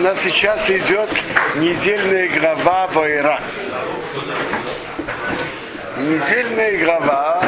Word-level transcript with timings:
нас 0.00 0.20
сейчас 0.22 0.70
идет 0.70 1.10
недельная 1.56 2.28
глава 2.28 2.86
Вайра. 2.88 3.40
Недельная 5.98 6.82
глава, 6.82 7.44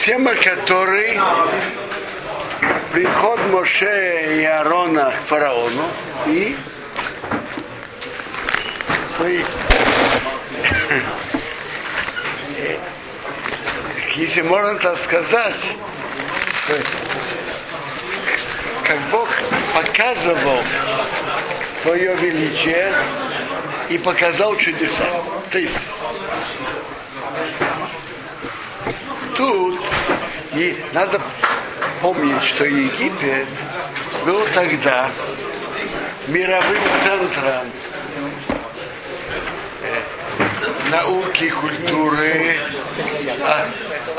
тема 0.00 0.34
которой 0.34 1.20
приход 2.92 3.38
Моше 3.52 4.40
и 4.40 4.44
Аарона 4.44 5.12
к 5.12 5.28
фараону 5.28 5.84
и 6.26 6.56
если 14.16 14.42
можно 14.42 14.74
так 14.74 14.96
сказать, 14.96 15.74
как 18.84 18.98
Бог 19.12 19.28
показывал 19.76 20.58
свое 21.82 22.16
величие 22.16 22.90
и 23.90 23.98
показал 23.98 24.56
чудеса. 24.56 25.04
То 25.50 25.58
есть 25.58 25.76
тут 29.36 29.78
и 30.54 30.82
надо 30.94 31.20
помнить, 32.00 32.42
что 32.42 32.64
Египет 32.64 33.46
был 34.24 34.46
тогда 34.54 35.10
мировым 36.28 36.82
центром 37.02 37.66
э, 39.82 40.90
науки, 40.90 41.50
культуры, 41.50 42.56
а, 43.42 43.68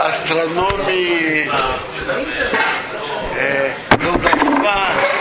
астрономии, 0.10 1.50
э, 3.36 3.72
колдовства. 3.90 5.17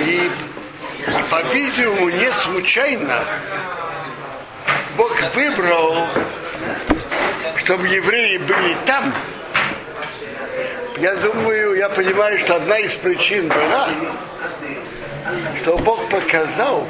И, 0.00 0.30
по-видимому, 1.30 2.10
не 2.10 2.32
случайно 2.32 3.24
Бог 4.96 5.20
выбрал, 5.34 6.06
чтобы 7.56 7.88
евреи 7.88 8.38
были 8.38 8.76
там. 8.86 9.12
Я 10.98 11.16
думаю, 11.16 11.74
я 11.74 11.88
понимаю, 11.88 12.38
что 12.38 12.56
одна 12.56 12.78
из 12.78 12.94
причин 12.94 13.48
была, 13.48 13.88
что 15.60 15.76
Бог 15.78 16.08
показал 16.08 16.86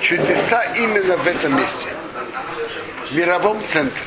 чудеса 0.00 0.62
именно 0.76 1.16
в 1.16 1.26
этом 1.26 1.56
месте 1.56 1.88
в 3.10 3.16
мировом 3.16 3.64
центре. 3.66 4.02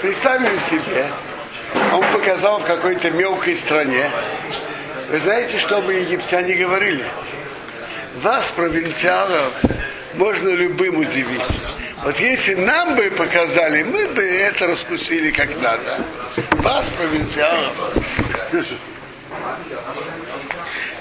Представим 0.00 0.58
себе, 0.60 1.06
он 1.74 2.04
показал 2.12 2.60
в 2.60 2.64
какой-то 2.64 3.10
мелкой 3.10 3.56
стране. 3.56 4.10
Вы 5.10 5.18
знаете, 5.20 5.58
что 5.58 5.80
бы 5.82 5.94
египтяне 5.94 6.54
говорили? 6.54 7.04
Вас, 8.22 8.44
провинциалов, 8.54 9.52
можно 10.14 10.48
любым 10.50 10.98
удивить. 10.98 11.40
Вот 12.02 12.18
если 12.18 12.54
нам 12.54 12.94
бы 12.94 13.10
показали, 13.10 13.82
мы 13.82 14.08
бы 14.08 14.22
это 14.22 14.66
раскусили 14.66 15.30
как 15.30 15.50
надо. 15.60 15.98
Вас, 16.62 16.88
провинциалов. 16.90 17.74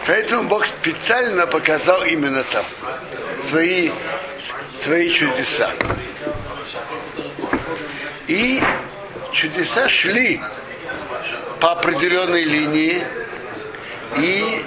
Поэтому 0.05 0.43
Бог 0.43 0.65
специально 0.65 1.45
показал 1.45 2.03
именно 2.03 2.43
там 2.43 2.63
свои 3.43 3.91
свои 4.83 5.11
чудеса. 5.11 5.69
И 8.27 8.61
чудеса 9.33 9.89
шли 9.89 10.41
по 11.59 11.71
определенной 11.71 12.43
линии 12.43 13.03
и 14.17 14.63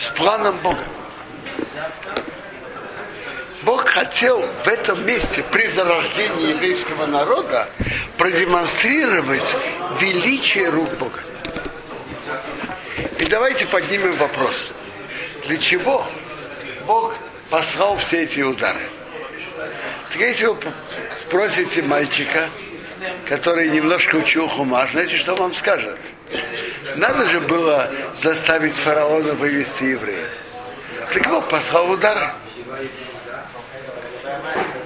с, 0.00 0.10
планом 0.16 0.56
Бога. 0.58 0.84
Бог 3.62 3.88
хотел 3.88 4.42
в 4.64 4.68
этом 4.68 5.04
месте 5.04 5.44
при 5.50 5.66
зарождении 5.66 6.50
еврейского 6.50 7.06
народа 7.06 7.68
продемонстрировать 8.16 9.56
величие 10.00 10.68
рук 10.68 10.88
Бога. 10.94 11.20
И 13.18 13.24
давайте 13.26 13.66
поднимем 13.66 14.16
вопрос. 14.16 14.72
Для 15.46 15.58
чего 15.58 16.06
Бог 16.86 17.16
послал 17.50 17.96
все 17.98 18.22
эти 18.22 18.40
удары. 18.40 18.88
Так 20.12 20.20
если 20.20 20.46
вы 20.46 20.56
спросите 21.20 21.82
мальчика, 21.82 22.48
который 23.26 23.68
немножко 23.68 24.16
учил 24.16 24.48
хумаш, 24.48 24.92
знаете, 24.92 25.16
что 25.16 25.34
вам 25.34 25.54
скажет? 25.54 25.98
Надо 26.96 27.28
же 27.28 27.40
было 27.40 27.90
заставить 28.14 28.74
фараона 28.74 29.34
вывести 29.34 29.84
евреев. 29.84 30.28
Так 31.12 31.28
Бог 31.28 31.48
послал 31.48 31.90
удары. 31.90 32.30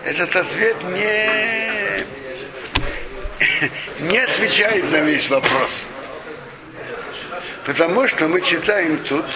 Этот 0.04 0.34
ответ 0.36 0.76
не, 0.84 2.04
не 4.00 4.18
отвечает 4.18 4.90
на 4.90 4.98
весь 4.98 5.28
вопрос. 5.30 5.86
Потому 7.64 8.06
что 8.08 8.28
мы 8.28 8.40
читаем 8.42 8.98
тут, 9.04 9.26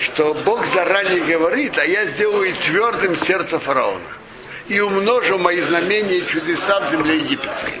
что 0.00 0.34
Бог 0.34 0.66
заранее 0.66 1.20
говорит, 1.20 1.76
а 1.78 1.84
я 1.84 2.06
сделаю 2.06 2.54
твердым 2.54 3.16
сердце 3.16 3.58
фараона 3.58 4.00
и 4.68 4.80
умножу 4.80 5.38
мои 5.38 5.60
знамения 5.60 6.18
и 6.18 6.26
чудеса 6.26 6.80
в 6.80 6.90
земле 6.90 7.16
египетской. 7.18 7.80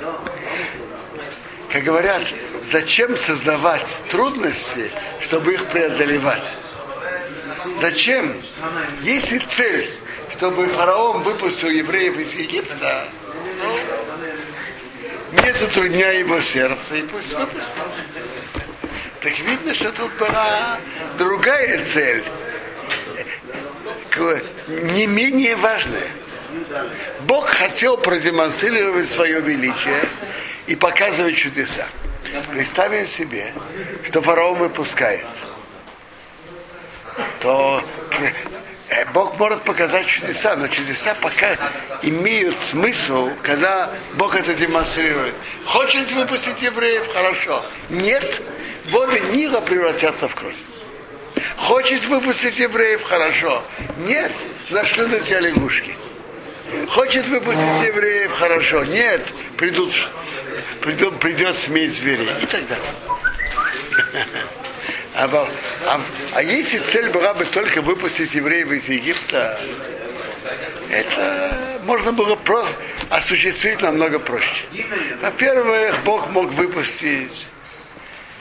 Как 1.70 1.84
говорят, 1.84 2.22
зачем 2.72 3.16
создавать 3.16 4.02
трудности, 4.10 4.90
чтобы 5.20 5.54
их 5.54 5.66
преодолевать? 5.66 6.54
Зачем? 7.80 8.40
Если 9.02 9.38
цель, 9.38 9.90
чтобы 10.36 10.66
фараон 10.68 11.22
выпустил 11.22 11.68
евреев 11.68 12.18
из 12.18 12.32
Египта, 12.32 13.08
ну, 13.62 15.42
не 15.42 15.52
затрудняя 15.52 16.20
его 16.20 16.40
сердце, 16.40 16.96
и 16.96 17.02
пусть 17.02 17.34
выпустит. 17.34 17.72
Так 19.20 19.38
видно, 19.40 19.74
что 19.74 19.92
тут 19.92 20.12
была 20.14 20.78
другая 21.18 21.84
цель, 21.84 22.24
не 24.68 25.06
менее 25.06 25.56
важная. 25.56 26.08
Бог 27.20 27.48
хотел 27.48 27.96
продемонстрировать 27.96 29.10
свое 29.10 29.40
величие 29.40 30.08
и 30.66 30.76
показывать 30.76 31.36
чудеса. 31.36 31.86
Представим 32.50 33.06
себе, 33.06 33.52
что 34.06 34.22
фараон 34.22 34.58
выпускает. 34.58 35.26
То 37.40 37.82
э, 38.90 39.04
Бог 39.12 39.38
может 39.38 39.62
показать 39.62 40.06
чудеса, 40.06 40.56
но 40.56 40.68
чудеса 40.68 41.14
пока 41.20 41.56
имеют 42.02 42.58
смысл, 42.58 43.30
когда 43.42 43.90
Бог 44.14 44.34
это 44.34 44.54
демонстрирует. 44.54 45.34
Хочет 45.64 46.12
выпустить 46.12 46.62
евреев? 46.62 47.12
Хорошо. 47.12 47.64
Нет, 47.88 48.42
воды 48.90 49.20
Нила 49.34 49.60
превратятся 49.60 50.28
в 50.28 50.34
кровь. 50.34 50.56
Хочет 51.56 52.04
выпустить 52.06 52.58
евреев? 52.58 53.02
Хорошо. 53.02 53.62
Нет, 53.98 54.32
нашли 54.70 55.06
на 55.06 55.20
тебя 55.20 55.40
лягушки. 55.40 55.94
Хочет 56.90 57.26
выпустить 57.26 57.84
евреев? 57.86 58.32
Хорошо. 58.32 58.84
Нет, 58.84 59.22
придут, 59.56 59.92
придут, 60.80 61.18
придет 61.18 61.56
смесь 61.56 61.98
зверей 61.98 62.28
и 62.42 62.46
так 62.46 62.62
далее. 62.66 62.84
А, 65.20 65.28
а, 65.84 66.00
а 66.32 66.42
если 66.44 66.78
цель 66.78 67.10
была 67.10 67.34
бы 67.34 67.44
только 67.44 67.82
выпустить 67.82 68.34
евреев 68.34 68.70
из 68.70 68.88
Египта, 68.88 69.58
это 70.90 71.80
можно 71.82 72.12
было 72.12 72.36
просто 72.36 72.72
осуществить 73.10 73.82
намного 73.82 74.20
проще. 74.20 74.64
Во-первых, 75.20 76.04
Бог 76.04 76.30
мог 76.30 76.52
выпустить 76.52 77.48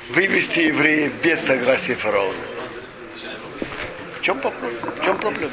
вывести 0.09 0.59
евреев 0.62 1.13
без 1.23 1.44
согласия 1.44 1.95
фараона. 1.95 2.38
В 4.19 4.21
чем 4.21 4.39
вопрос? 4.41 4.75
В 5.00 5.03
чем 5.03 5.18
проблема? 5.18 5.51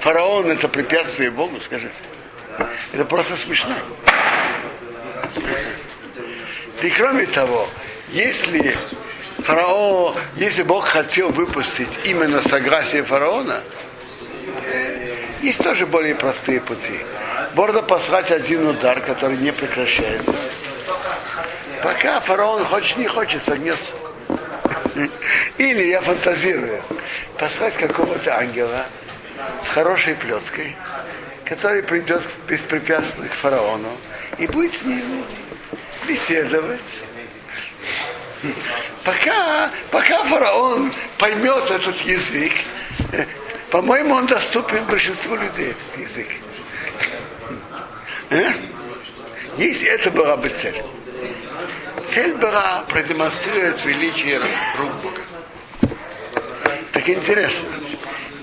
Фараон 0.00 0.50
это 0.50 0.66
препятствие 0.68 1.30
Богу, 1.30 1.60
скажите. 1.60 1.92
Это 2.92 3.04
просто 3.04 3.36
смешно. 3.36 3.74
И 6.82 6.88
кроме 6.88 7.26
того, 7.26 7.68
если 8.10 8.76
фараон, 9.40 10.14
если 10.36 10.62
Бог 10.62 10.86
хотел 10.86 11.30
выпустить 11.30 11.90
именно 12.04 12.40
согласие 12.40 13.02
фараона, 13.02 13.60
есть 15.42 15.62
тоже 15.62 15.86
более 15.86 16.14
простые 16.14 16.60
пути. 16.60 16.98
Можно 17.54 17.82
послать 17.82 18.30
один 18.30 18.66
удар, 18.66 19.00
который 19.00 19.36
не 19.36 19.52
прекращается. 19.52 20.34
Пока 21.82 22.20
фараон 22.20 22.64
хочет, 22.64 22.96
не 22.96 23.06
хочет, 23.06 23.42
согнется. 23.42 23.92
Или 25.58 25.88
я 25.88 26.00
фантазирую, 26.00 26.82
послать 27.38 27.74
какого-то 27.74 28.38
ангела 28.38 28.86
с 29.64 29.68
хорошей 29.68 30.14
плеткой, 30.14 30.76
который 31.44 31.82
придет 31.82 32.22
беспрепятственно 32.48 33.28
к 33.28 33.32
фараону 33.32 33.90
и 34.38 34.46
будет 34.46 34.74
с 34.74 34.82
ним 34.82 35.24
беседовать. 36.06 36.80
Пока, 39.04 39.70
пока 39.90 40.24
фараон 40.24 40.92
поймет 41.18 41.70
этот 41.70 42.00
язык, 42.02 42.52
по-моему, 43.70 44.14
он 44.14 44.26
доступен 44.26 44.84
большинству 44.84 45.36
людей, 45.36 45.74
язык. 45.96 46.28
Э? 48.30 48.52
Если 49.58 49.88
это 49.88 50.10
была 50.10 50.36
бы 50.36 50.48
цель. 50.48 50.82
Цель 52.08 52.34
была 52.34 52.84
продемонстрировать 52.88 53.84
величие 53.84 54.38
рук 54.38 54.92
Бога. 55.02 55.20
Так 56.92 57.08
интересно. 57.08 57.68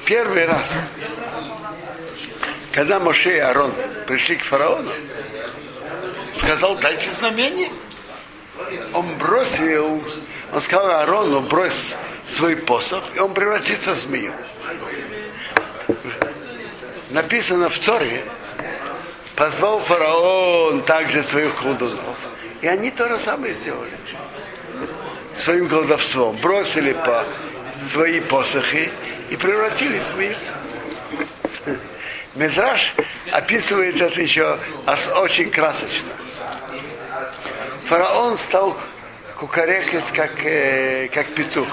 Первый 0.07 0.45
раз, 0.45 0.74
когда 2.71 2.98
Моше 2.98 3.36
и 3.36 3.39
Арон 3.39 3.74
пришли 4.07 4.38
к 4.38 4.44
фараону, 4.44 4.89
сказал, 6.38 6.77
дайте 6.77 7.12
знамение. 7.12 7.68
Он 8.94 9.18
бросил, 9.18 10.01
он 10.54 10.62
сказал 10.62 11.01
Арону, 11.01 11.42
брось 11.42 11.94
свой 12.31 12.56
посох, 12.56 13.04
и 13.15 13.19
он 13.19 13.33
превратится 13.33 13.95
в 13.95 13.98
змею. 13.98 14.31
Написано 17.09 17.69
в 17.69 17.77
Торе, 17.77 18.24
позвал 19.36 19.80
фараон 19.81 20.83
также 20.83 21.21
своих 21.21 21.54
колдунов, 21.56 22.15
и 22.62 22.68
они 22.68 22.92
то 22.92 23.09
же 23.09 23.19
самое 23.19 23.56
сделали. 23.56 23.92
Своим 25.36 25.68
колдовством 25.68 26.38
бросили 26.38 26.94
по 26.94 27.25
свои 27.88 28.19
посохи 28.19 28.92
и 29.30 29.36
превратились 29.36 30.04
в 30.04 30.12
змею. 30.12 30.36
Мизраш 32.36 32.94
описывает 33.31 34.00
это 34.00 34.22
еще 34.22 34.60
очень 35.16 35.50
красочно. 35.50 36.12
Фараон 37.86 38.38
стал 38.38 38.78
кукарекать, 39.39 40.12
как, 40.13 40.31
э, 40.45 41.10
как 41.13 41.28
петух. 41.28 41.68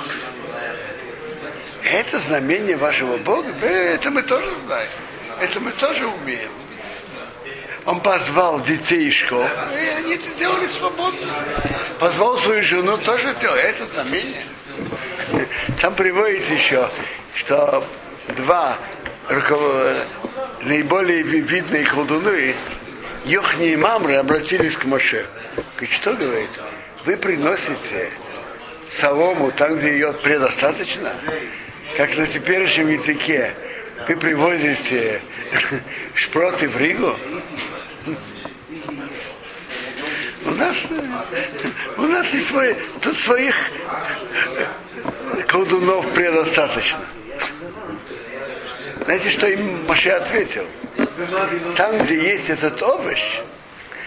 Это 1.83 2.19
знамение 2.19 2.77
вашего 2.77 3.19
Бога? 3.19 3.53
Да, 3.61 3.67
это 3.67 4.11
мы 4.11 4.23
тоже 4.23 4.51
знаем. 4.65 4.89
Это 5.41 5.61
мы 5.61 5.71
тоже 5.73 6.07
умеем. 6.07 6.51
Он 7.85 8.01
позвал 8.01 8.61
детей 8.61 9.09
из 9.09 9.15
школ, 9.15 9.45
и 9.45 9.87
они 9.99 10.15
это 10.15 10.35
делали 10.39 10.67
свободно. 10.69 11.29
Позвал 11.99 12.39
свою 12.39 12.63
жену, 12.63 12.97
тоже 12.97 13.35
делал. 13.41 13.57
Это 13.57 13.85
знамение. 13.87 14.43
Там 15.81 15.95
приводится 15.95 16.55
еще, 16.55 16.89
что 17.35 17.85
два 18.37 18.77
наиболее 20.63 21.23
видные 21.23 21.85
колдуны, 21.85 22.55
Йохни 23.25 23.73
и 23.73 23.77
Мамры, 23.77 24.15
обратились 24.15 24.77
к 24.77 24.85
Моше. 24.85 25.27
Говорит, 25.77 25.95
что 25.95 26.15
говорит? 26.15 26.51
Вы 27.05 27.17
приносите 27.17 28.11
солому 28.91 29.51
там, 29.53 29.77
где 29.77 29.93
ее 29.93 30.13
предостаточно, 30.13 31.13
как 31.97 32.17
на 32.17 32.27
теперешнем 32.27 32.91
языке. 32.91 33.55
Вы 34.09 34.17
привозите 34.17 35.21
шпроты 36.15 36.69
в 36.69 36.77
Ригу. 36.77 37.15
У 40.45 40.51
нас, 40.51 40.87
у 41.97 42.03
нас 42.03 42.35
и 42.35 42.41
свои, 42.41 42.75
тут 43.01 43.17
своих 43.17 43.55
колдунов 45.47 46.07
предостаточно. 46.13 47.01
Знаете, 49.05 49.31
что 49.31 49.47
им 49.49 49.87
Маше 49.87 50.11
ответил? 50.11 50.67
Там, 51.77 51.99
где 52.05 52.17
есть 52.23 52.49
этот 52.49 52.83
овощ, 52.83 53.21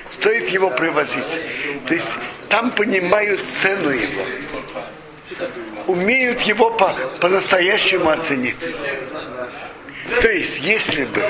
стоит 0.09 0.50
его 0.50 0.69
привозить. 0.69 1.41
То 1.88 1.94
есть 1.94 2.07
там 2.50 2.71
понимают 2.71 3.41
цену 3.62 3.89
его. 3.89 4.24
Умеют 5.88 6.41
его 6.41 6.71
по, 6.71 6.95
по-настоящему 7.19 8.09
оценить. 8.09 8.74
То 10.21 10.31
есть, 10.31 10.59
если 10.59 11.06
бы, 11.06 11.21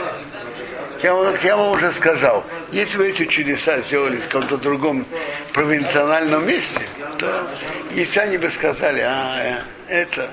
я, 1.03 1.13
я 1.43 1.57
вам 1.57 1.71
уже 1.71 1.91
сказал, 1.91 2.43
если 2.71 2.97
бы 2.97 3.07
эти 3.07 3.25
чудеса 3.25 3.81
сделали 3.81 4.17
в 4.17 4.27
каком-то 4.27 4.57
другом 4.57 5.05
провинциональном 5.51 6.47
месте, 6.47 6.83
то 7.17 7.47
египтяне 7.91 8.37
бы 8.37 8.49
сказали, 8.49 9.01
а, 9.01 9.39
э, 9.43 9.55
это, 9.87 10.29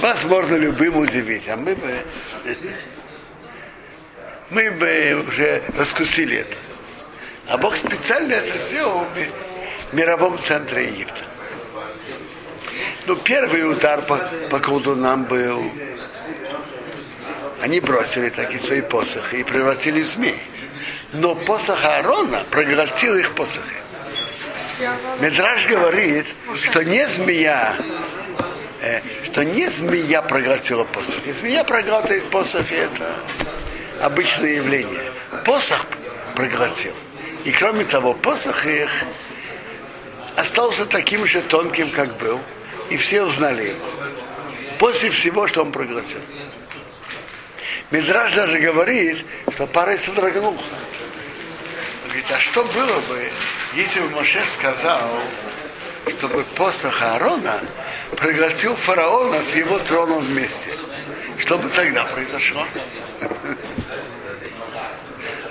вас 0.00 0.24
можно 0.24 0.56
любым 0.56 0.96
удивить, 0.98 1.48
а 1.48 1.56
мы 1.56 1.74
бы, 1.74 1.98
мы 4.50 4.70
бы 4.72 5.24
уже 5.26 5.62
раскусили 5.76 6.38
это. 6.38 6.56
А 7.48 7.58
Бог 7.58 7.76
специально 7.76 8.34
это 8.34 8.58
сделал 8.58 9.04
в 9.90 9.94
мировом 9.94 10.38
центре 10.38 10.86
Египта. 10.88 11.22
Ну, 13.06 13.16
первый 13.16 13.70
удар 13.70 14.02
по, 14.02 14.16
по 14.50 14.60
колдунам 14.60 15.24
был, 15.24 15.70
они 17.60 17.80
бросили 17.80 18.28
такие 18.28 18.60
свои 18.60 18.80
посохи 18.80 19.36
и 19.36 19.44
превратили 19.44 20.02
в 20.02 20.06
змей. 20.06 20.40
Но 21.12 21.34
посох 21.34 21.84
Аарона 21.84 22.42
проглотил 22.50 23.16
их 23.16 23.34
посохи. 23.34 23.76
Медраж 25.20 25.66
говорит, 25.66 26.26
что 26.56 26.82
не 26.82 27.06
змея, 27.06 27.74
э, 28.82 29.00
что 29.24 29.44
не 29.44 29.68
змея 29.70 30.22
проглотила 30.22 30.84
посохи. 30.84 31.32
Змея 31.32 31.64
проглатывает 31.64 32.28
посохи, 32.30 32.74
это 32.74 33.14
обычное 34.00 34.54
явление. 34.56 35.12
Посох 35.44 35.86
проглотил. 36.34 36.92
И 37.44 37.52
кроме 37.52 37.84
того, 37.84 38.14
посох 38.14 38.66
их 38.66 38.90
остался 40.36 40.86
таким 40.86 41.26
же 41.26 41.40
тонким, 41.42 41.90
как 41.90 42.16
был, 42.18 42.40
и 42.90 42.96
все 42.96 43.22
узнали 43.22 43.70
его. 43.70 43.86
После 44.78 45.10
всего, 45.10 45.46
что 45.46 45.62
он 45.62 45.72
проглотил. 45.72 46.20
Мизраж 47.90 48.32
даже 48.34 48.58
говорит, 48.58 49.24
что 49.52 49.66
парой 49.66 49.98
содрогнулся. 49.98 50.64
Говорит, 52.06 52.24
а 52.30 52.38
что 52.38 52.64
было 52.64 53.00
бы, 53.08 53.28
если 53.74 54.00
бы 54.00 54.10
Моше 54.10 54.40
сказал, 54.46 55.20
чтобы 56.08 56.44
посох 56.56 57.02
Аарона 57.02 57.60
проглотил 58.16 58.74
фараона 58.76 59.42
с 59.42 59.54
его 59.54 59.78
троном 59.80 60.24
вместе? 60.24 60.70
Что 61.38 61.58
бы 61.58 61.68
тогда 61.68 62.04
произошло? 62.04 62.66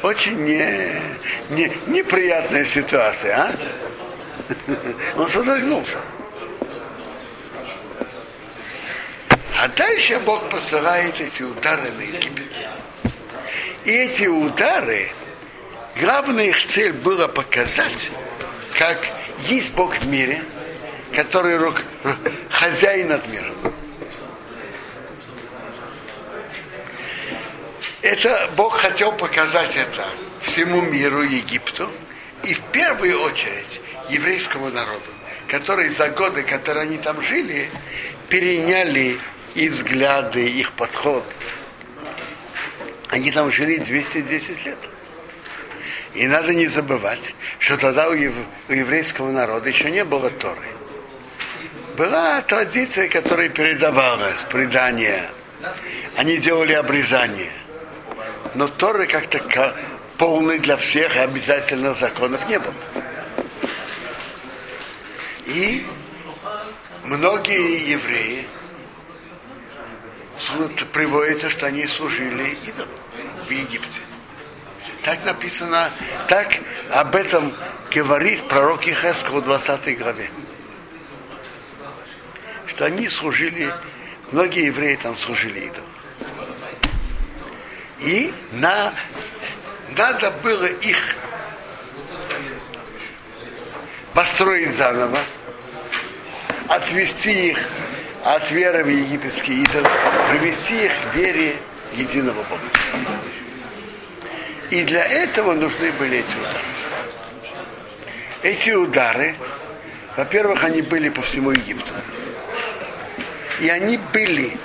очень 0.04 0.44
не, 0.44 0.96
не, 1.50 1.72
неприятная 1.88 2.66
ситуация, 2.66 3.36
а? 3.38 3.56
Он 5.18 5.28
содрогнулся. 5.28 6.00
А 9.60 9.68
дальше 9.68 10.20
Бог 10.20 10.50
посылает 10.50 11.20
эти 11.22 11.44
удары 11.44 11.92
на 11.92 12.02
Египет. 12.02 12.52
И 13.86 13.92
эти 13.92 14.26
удары, 14.26 15.10
главная 16.00 16.46
их 16.46 16.68
цель 16.68 16.94
была 16.94 17.28
показать, 17.28 18.10
как 18.78 19.08
есть 19.40 19.74
Бог 19.74 19.96
в 19.98 20.08
мире, 20.08 20.44
который 21.14 21.58
рук, 21.58 21.82
хозяин 22.50 23.10
над 23.10 23.28
миром. 23.28 23.56
Это 28.02 28.50
Бог 28.56 28.78
хотел 28.78 29.12
показать 29.12 29.76
это 29.76 30.06
всему 30.42 30.82
миру, 30.82 31.22
Египту, 31.22 31.90
и 32.44 32.54
в 32.54 32.62
первую 32.72 33.22
очередь 33.22 33.82
еврейскому 34.10 34.70
народу, 34.70 35.12
которые 35.48 35.92
за 35.92 36.10
годы, 36.10 36.42
которые 36.42 36.84
они 36.84 36.98
там 36.98 37.22
жили, 37.22 37.70
переняли 38.28 39.20
и 39.54 39.70
взгляды, 39.70 40.50
их 40.50 40.72
подход. 40.72 41.24
Они 43.10 43.32
там 43.32 43.52
жили 43.52 43.78
210 43.78 44.66
лет. 44.66 44.78
И 46.14 46.26
надо 46.28 46.54
не 46.54 46.68
забывать, 46.68 47.36
что 47.60 47.78
тогда 47.78 48.10
у 48.10 48.14
еврейского 48.14 49.32
народа 49.32 49.70
еще 49.70 49.92
не 49.92 50.04
было 50.04 50.30
Торы. 50.30 50.81
Была 52.02 52.42
традиция, 52.42 53.08
которая 53.10 53.50
передавалась, 53.50 54.42
предание. 54.50 55.30
Они 56.18 56.38
делали 56.38 56.74
обрезание 56.74 57.52
но 58.56 58.68
Торы 58.68 59.06
как-то 59.06 59.76
полный 60.18 60.58
для 60.58 60.78
всех 60.78 61.16
и 61.16 61.20
обязательно 61.20 61.94
законов 61.94 62.48
не 62.50 62.58
было. 62.58 62.74
И 65.46 65.86
многие 67.04 67.92
евреи 67.92 68.48
приводится, 70.92 71.52
что 71.52 71.68
они 71.68 71.86
служили 71.86 72.56
идолам 72.66 72.90
в 73.48 73.52
Египте. 73.52 74.02
Так 75.04 75.24
написано, 75.24 75.92
так 76.28 76.60
об 76.90 77.16
этом 77.16 77.54
говорит 77.94 78.48
пророк 78.48 78.88
Ихесков 78.88 79.36
в 79.36 79.42
20 79.44 80.00
главе. 80.00 80.32
Что 82.72 82.86
они 82.86 83.10
служили, 83.10 83.74
многие 84.32 84.68
евреи 84.68 84.96
там 84.96 85.18
служили 85.18 85.60
идолам. 85.60 85.90
И 88.00 88.34
на, 88.54 88.94
надо 89.98 90.32
было 90.42 90.68
их 90.68 91.16
построить 94.14 94.74
заново, 94.74 95.20
отвести 96.70 97.50
их 97.50 97.60
от 98.24 98.50
веры 98.52 98.86
в 98.86 98.88
египетский 98.88 99.64
идол, 99.64 99.86
привести 100.30 100.86
их 100.86 100.92
к 100.94 101.16
вере 101.16 101.58
единого 101.94 102.42
Бога. 102.44 102.62
И 104.70 104.84
для 104.84 105.04
этого 105.06 105.56
нужны 105.56 105.92
были 105.92 106.20
эти 106.20 106.36
удары. 106.38 106.66
Эти 108.44 108.70
удары, 108.70 109.36
во-первых, 110.16 110.64
они 110.64 110.82
были 110.82 111.10
по 111.10 111.22
всему 111.22 111.52
Египту. 111.52 111.94
И 113.62 113.70
они 113.70 113.98
были 114.12 114.58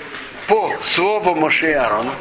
по 0.49 0.75
слову 0.83 1.35
Моше 1.35 1.75
Аарона. 1.75 2.15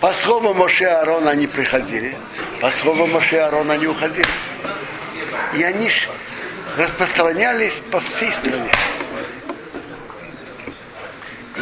По 0.00 0.10
слову 0.14 0.54
Моше 0.54 0.86
Аарона 0.86 1.32
они 1.32 1.46
приходили, 1.46 2.16
по 2.62 2.70
слову 2.70 3.06
Моше 3.06 3.36
Аарона 3.40 3.74
они 3.74 3.86
уходили. 3.86 4.26
И 5.54 5.62
они 5.62 5.90
распространялись 6.78 7.74
по 7.90 8.00
всей 8.00 8.32
стране. 8.32 8.70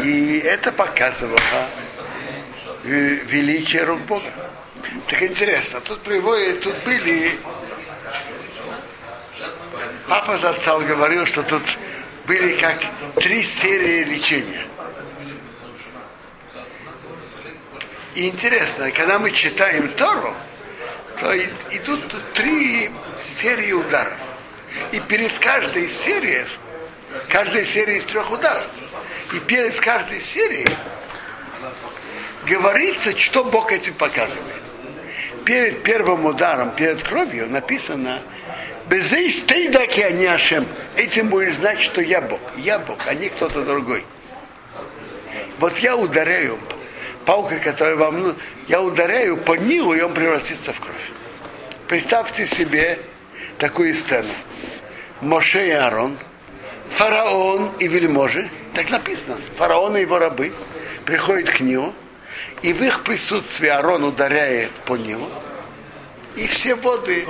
И 0.05 0.39
это 0.39 0.71
показывало 0.71 1.37
величие 2.85 3.83
рук 3.83 3.99
Бога. 4.03 4.31
Так 5.09 5.23
интересно, 5.25 5.81
тут 5.81 6.03
приводит, 6.03 6.61
тут 6.61 6.77
были... 6.85 7.33
Папа 10.09 10.39
Зацал 10.39 10.83
говорил, 10.83 11.27
что 11.27 11.43
тут 11.43 11.63
были 12.27 12.57
как 12.57 12.85
три 13.17 13.43
серии 13.43 14.05
лечения. 14.05 14.67
И 18.15 18.29
интересно, 18.29 18.91
когда 18.91 19.19
мы 19.19 19.31
читаем 19.31 19.89
Тору, 19.91 20.35
то 21.21 21.37
идут 21.39 22.03
три 22.35 22.91
серии 23.41 23.73
ударов. 23.73 24.19
И 24.93 25.01
перед 25.01 25.33
каждой 25.39 25.89
серией, 25.89 26.47
каждой 27.29 27.65
серией 27.65 27.99
из 27.99 28.05
трех 28.05 28.31
ударов, 28.31 28.67
и 29.33 29.39
перед 29.41 29.79
каждой 29.81 30.21
серией 30.21 30.69
говорится, 32.47 33.17
что 33.19 33.45
Бог 33.45 33.73
этим 33.73 33.95
показывает. 33.95 34.63
Перед 35.45 35.83
первым 35.83 36.27
ударом, 36.27 36.75
перед 36.75 37.03
кровью 37.03 37.49
написано 37.49 38.23
Безей 38.89 39.33
стейдаки 39.33 40.01
они 40.01 40.27
Ашем. 40.27 40.65
Этим 40.97 41.29
будешь 41.29 41.57
знать, 41.57 41.81
что 41.81 42.01
я 42.01 42.21
Бог. 42.21 42.41
Я 42.57 42.79
Бог, 42.79 42.99
а 43.07 43.15
не 43.15 43.29
кто-то 43.29 43.63
другой. 43.63 44.05
Вот 45.59 45.79
я 45.79 45.97
ударяю 45.97 46.59
палкой, 47.25 47.59
которая 47.59 47.97
вам 47.97 48.21
ну, 48.21 48.37
я 48.69 48.81
ударяю 48.81 49.37
по 49.37 49.55
Нилу, 49.55 49.95
и 49.95 50.01
он 50.01 50.15
превратится 50.15 50.73
в 50.73 50.81
кровь. 50.81 51.11
Представьте 51.89 52.47
себе 52.47 52.99
такую 53.59 53.95
сцену. 53.95 54.29
Моше 55.21 55.67
и 55.69 55.71
Аарон, 55.71 56.17
фараон 56.91 57.73
и 57.79 57.89
вельможи, 57.89 58.49
так 58.75 58.91
написано, 58.91 59.37
фараон 59.57 59.97
и 59.97 60.03
его 60.03 60.19
рабы 60.19 60.53
приходят 61.05 61.51
к 61.51 61.61
нему, 61.61 61.95
и 62.63 62.73
в 62.73 62.83
их 62.83 63.03
присутствии 63.03 63.69
Аарон 63.69 64.05
ударяет 64.05 64.71
по 64.85 64.97
нему, 64.97 65.29
и 66.37 66.47
все 66.47 66.75
воды 66.75 67.27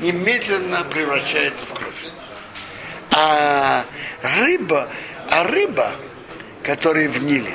немедленно 0.00 0.84
превращаются 0.84 1.64
в 1.66 1.72
кровь. 1.72 2.04
А 3.12 3.84
рыба, 4.22 4.88
а 5.30 5.44
рыба, 5.44 5.94
которая 6.62 7.08
в 7.08 7.22
Ниле, 7.22 7.54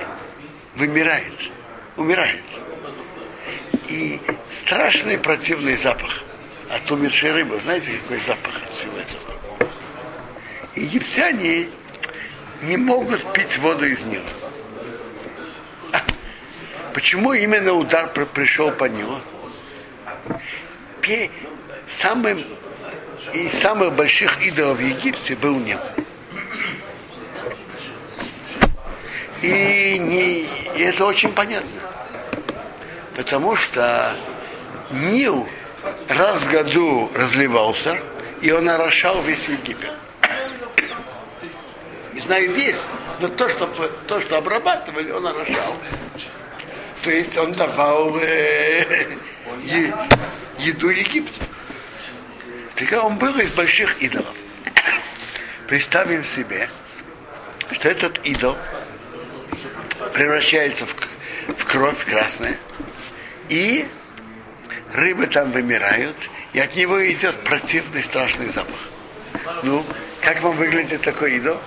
вымирает, 0.75 1.33
умирает. 1.97 2.43
И 3.87 4.19
страшный 4.51 5.17
противный 5.17 5.77
запах 5.77 6.23
от 6.69 6.89
умершей 6.91 7.31
рыбы. 7.31 7.59
Знаете, 7.61 7.93
какой 7.93 8.19
запах 8.19 8.55
от 8.63 8.73
всего 8.73 8.97
этого? 8.97 9.69
Египтяне 10.75 11.69
не 12.63 12.77
могут 12.77 13.33
пить 13.33 13.57
воду 13.59 13.85
из 13.85 14.03
него. 14.03 14.25
Почему 16.93 17.33
именно 17.33 17.73
удар 17.73 18.07
пришел 18.07 18.71
по 18.71 18.85
нему? 18.85 19.19
Самым 21.99 22.43
и 23.33 23.49
самых 23.49 23.93
больших 23.93 24.45
идолов 24.45 24.77
в 24.77 24.81
Египте 24.81 25.35
был 25.35 25.55
Нил. 25.55 25.79
И, 29.41 29.97
не, 29.99 30.47
это 30.77 31.05
очень 31.05 31.31
понятно. 31.31 31.69
Потому 33.15 33.55
что 33.55 34.15
Нил 34.91 35.47
раз 36.09 36.41
в 36.41 36.51
году 36.51 37.11
разливался, 37.13 37.99
и 38.41 38.51
он 38.51 38.69
орошал 38.69 39.21
весь 39.21 39.47
Египет. 39.47 39.91
Не 42.13 42.19
знаю 42.19 42.51
весь, 42.53 42.85
но 43.19 43.27
то, 43.27 43.49
что, 43.49 43.67
то, 44.07 44.21
что 44.21 44.37
обрабатывали, 44.37 45.11
он 45.11 45.27
орошал 45.27 45.75
то 47.05 47.11
есть 47.11 47.37
он 47.37 47.53
давал 47.53 48.17
э, 48.17 48.83
е, 49.63 49.93
еду 50.57 50.89
Египту. 50.89 51.39
Так 52.75 52.91
он 53.03 53.17
был 53.17 53.37
из 53.39 53.51
больших 53.51 54.01
идолов. 54.01 54.35
Представим 55.67 56.25
себе, 56.25 56.69
что 57.71 57.89
этот 57.89 58.25
идол 58.25 58.57
превращается 60.13 60.85
в, 60.85 60.93
в 61.57 61.65
кровь 61.65 62.05
красная, 62.05 62.57
и 63.49 63.87
рыбы 64.93 65.27
там 65.27 65.51
вымирают, 65.51 66.17
и 66.53 66.59
от 66.59 66.75
него 66.75 67.05
идет 67.09 67.43
противный 67.43 68.03
страшный 68.03 68.49
запах. 68.49 68.89
Ну, 69.63 69.85
как 70.21 70.41
вам 70.41 70.57
выглядит 70.57 71.01
такой 71.01 71.37
идол? 71.37 71.59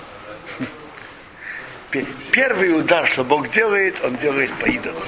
Первый 2.33 2.79
удар, 2.79 3.07
что 3.07 3.25
Бог 3.25 3.51
делает, 3.51 3.97
он 4.05 4.17
делает 4.17 4.53
по 4.55 4.67
идолу. 4.67 5.03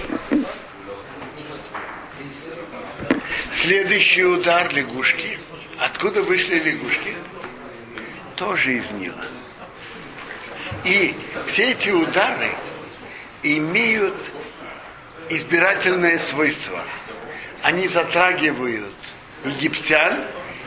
Следующий 3.53 4.25
удар 4.25 4.73
лягушки. 4.73 5.39
Откуда 6.01 6.23
вышли 6.23 6.59
лягушки? 6.59 7.15
Тоже 8.35 8.79
из 8.79 8.91
Нила. 8.93 9.23
И 10.83 11.15
все 11.47 11.73
эти 11.73 11.91
удары 11.91 12.53
имеют 13.43 14.33
избирательное 15.29 16.19
свойство. 16.19 16.83
Они 17.63 17.87
затрагивают 17.87 18.95
египтян 19.45 20.25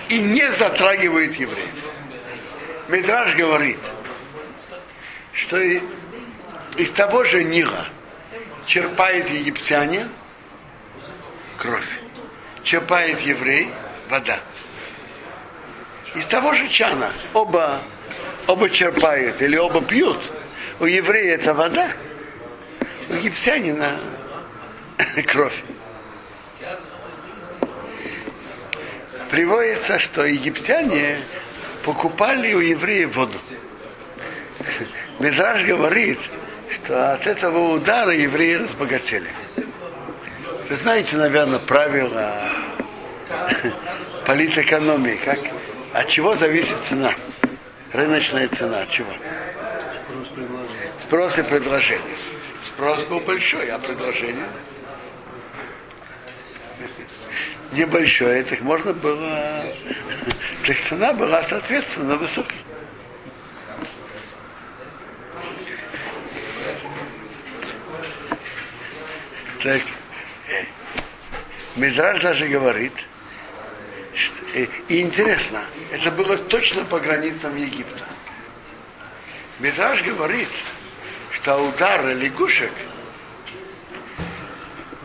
и 0.07 0.19
не 0.19 0.51
затрагивают 0.51 1.33
евреев. 1.33 1.83
Медраж 2.87 3.35
говорит, 3.35 3.79
что 5.31 5.59
из 6.77 6.91
того 6.91 7.23
же 7.23 7.43
Нила 7.43 7.87
черпает 8.67 9.27
египтяне 9.31 10.09
кровь, 11.57 11.89
черпает 12.63 13.19
еврей 13.21 13.71
вода. 14.11 14.39
Из 16.15 16.25
того 16.27 16.53
же 16.53 16.67
чана 16.67 17.09
оба, 17.33 17.81
оба 18.47 18.69
черпают 18.69 19.41
или 19.41 19.57
оба 19.57 19.81
пьют. 19.81 20.19
У 20.79 20.85
еврея 20.85 21.35
это 21.35 21.53
вода, 21.53 21.89
у 23.09 23.13
египтянина 23.13 23.99
кровь. 25.27 25.63
Приводится, 29.31 29.97
что 29.97 30.25
египтяне 30.25 31.17
покупали 31.83 32.53
у 32.53 32.59
евреев 32.59 33.15
воду. 33.15 33.39
Мидраж 35.19 35.63
говорит, 35.63 36.19
что 36.71 37.13
от 37.13 37.25
этого 37.25 37.73
удара 37.73 38.11
евреи 38.11 38.55
разбогатели. 38.55 39.29
Вы 40.69 40.75
знаете, 40.75 41.17
наверное, 41.17 41.59
правила 41.59 42.43
политэкономии, 44.25 45.19
как, 45.23 45.39
от 45.93 46.07
чего 46.09 46.35
зависит 46.35 46.77
цена, 46.83 47.13
рыночная 47.91 48.47
цена, 48.47 48.81
от 48.81 48.89
чего? 48.89 49.13
Спрос, 51.03 51.37
и 51.37 51.43
предложение. 51.43 52.17
Спрос 52.61 53.03
был 53.03 53.19
большой, 53.19 53.69
а 53.69 53.79
предложение 53.79 54.47
небольшое, 57.73 58.43
так 58.43 58.61
можно 58.61 58.93
было, 58.93 59.65
так 60.65 60.77
цена 60.77 61.13
была 61.13 61.43
соответственно 61.43 62.15
высокой. 62.15 62.57
Так, 69.61 69.81
э, 70.49 70.65
Мидраж 71.77 72.21
даже 72.21 72.47
говорит, 72.47 72.93
э, 74.53 74.67
и 74.87 75.01
интересно, 75.01 75.61
это 75.91 76.11
было 76.11 76.37
точно 76.37 76.83
по 76.85 76.99
границам 76.99 77.55
Египта. 77.57 78.05
Мидраж 79.59 80.03
говорит, 80.03 80.49
что 81.31 81.57
удар 81.57 82.05
лягушек 82.15 82.71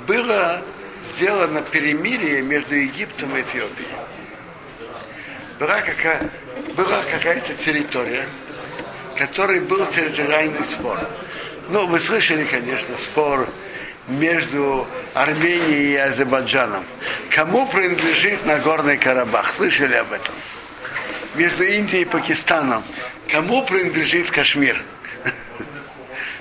было 0.07 0.63
сделано 1.15 1.63
перемирие 1.63 2.43
между 2.43 2.75
Египтом 2.75 3.37
и 3.37 3.43
Эфиопией. 3.43 3.89
Была 5.59 5.81
какая, 5.81 6.31
была 6.77 7.03
какая-то 7.03 7.55
территория, 7.55 8.27
который 9.17 9.61
был 9.61 9.85
территориальный 9.87 10.65
спор. 10.65 10.99
Ну, 11.69 11.87
вы 11.87 12.01
слышали, 12.01 12.45
конечно, 12.45 12.97
спор 12.97 13.49
между 14.09 14.87
Арменией 15.15 15.93
и 15.93 15.97
Азербайджаном. 15.97 16.85
Кому 17.31 17.67
принадлежит 17.67 18.45
Нагорный 18.47 18.97
Карабах? 18.97 19.55
Слышали 19.55 19.95
об 19.95 20.13
этом? 20.13 20.35
Между 21.35 21.65
Индией 21.65 22.03
и 22.03 22.05
Пакистаном. 22.07 22.83
Кому 23.31 23.65
принадлежит 23.65 24.31
Кашмир? 24.31 24.83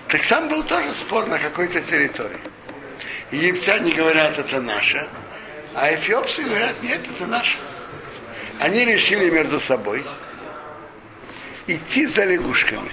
Так 0.07 0.25
там 0.25 0.47
был 0.47 0.63
тоже 0.63 0.93
спор 0.93 1.27
на 1.27 1.37
какой-то 1.37 1.81
территории. 1.81 2.39
Египтяне 3.29 3.91
говорят, 3.91 4.39
это 4.39 4.61
наше, 4.61 5.05
а 5.75 5.93
эфиопцы 5.93 6.43
говорят, 6.43 6.81
нет, 6.81 7.01
это 7.13 7.27
наше. 7.27 7.57
Они 8.61 8.85
решили 8.85 9.29
между 9.29 9.59
собой 9.59 10.05
идти 11.67 12.05
за 12.05 12.23
лягушками 12.23 12.89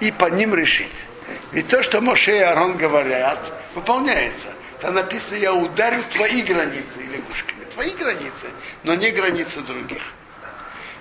и 0.00 0.10
по 0.10 0.26
ним 0.26 0.56
решить. 0.56 0.90
Ведь 1.54 1.68
то, 1.68 1.84
что 1.84 2.00
Моше 2.00 2.36
и 2.36 2.40
Арон 2.40 2.76
говорят, 2.76 3.38
выполняется. 3.76 4.48
Там 4.80 4.94
написано, 4.94 5.36
я 5.36 5.54
ударю 5.54 6.02
твои 6.12 6.42
границы 6.42 7.00
лягушками. 7.12 7.64
Твои 7.72 7.90
границы, 7.94 8.48
но 8.82 8.94
не 8.94 9.10
границы 9.10 9.60
других. 9.60 10.02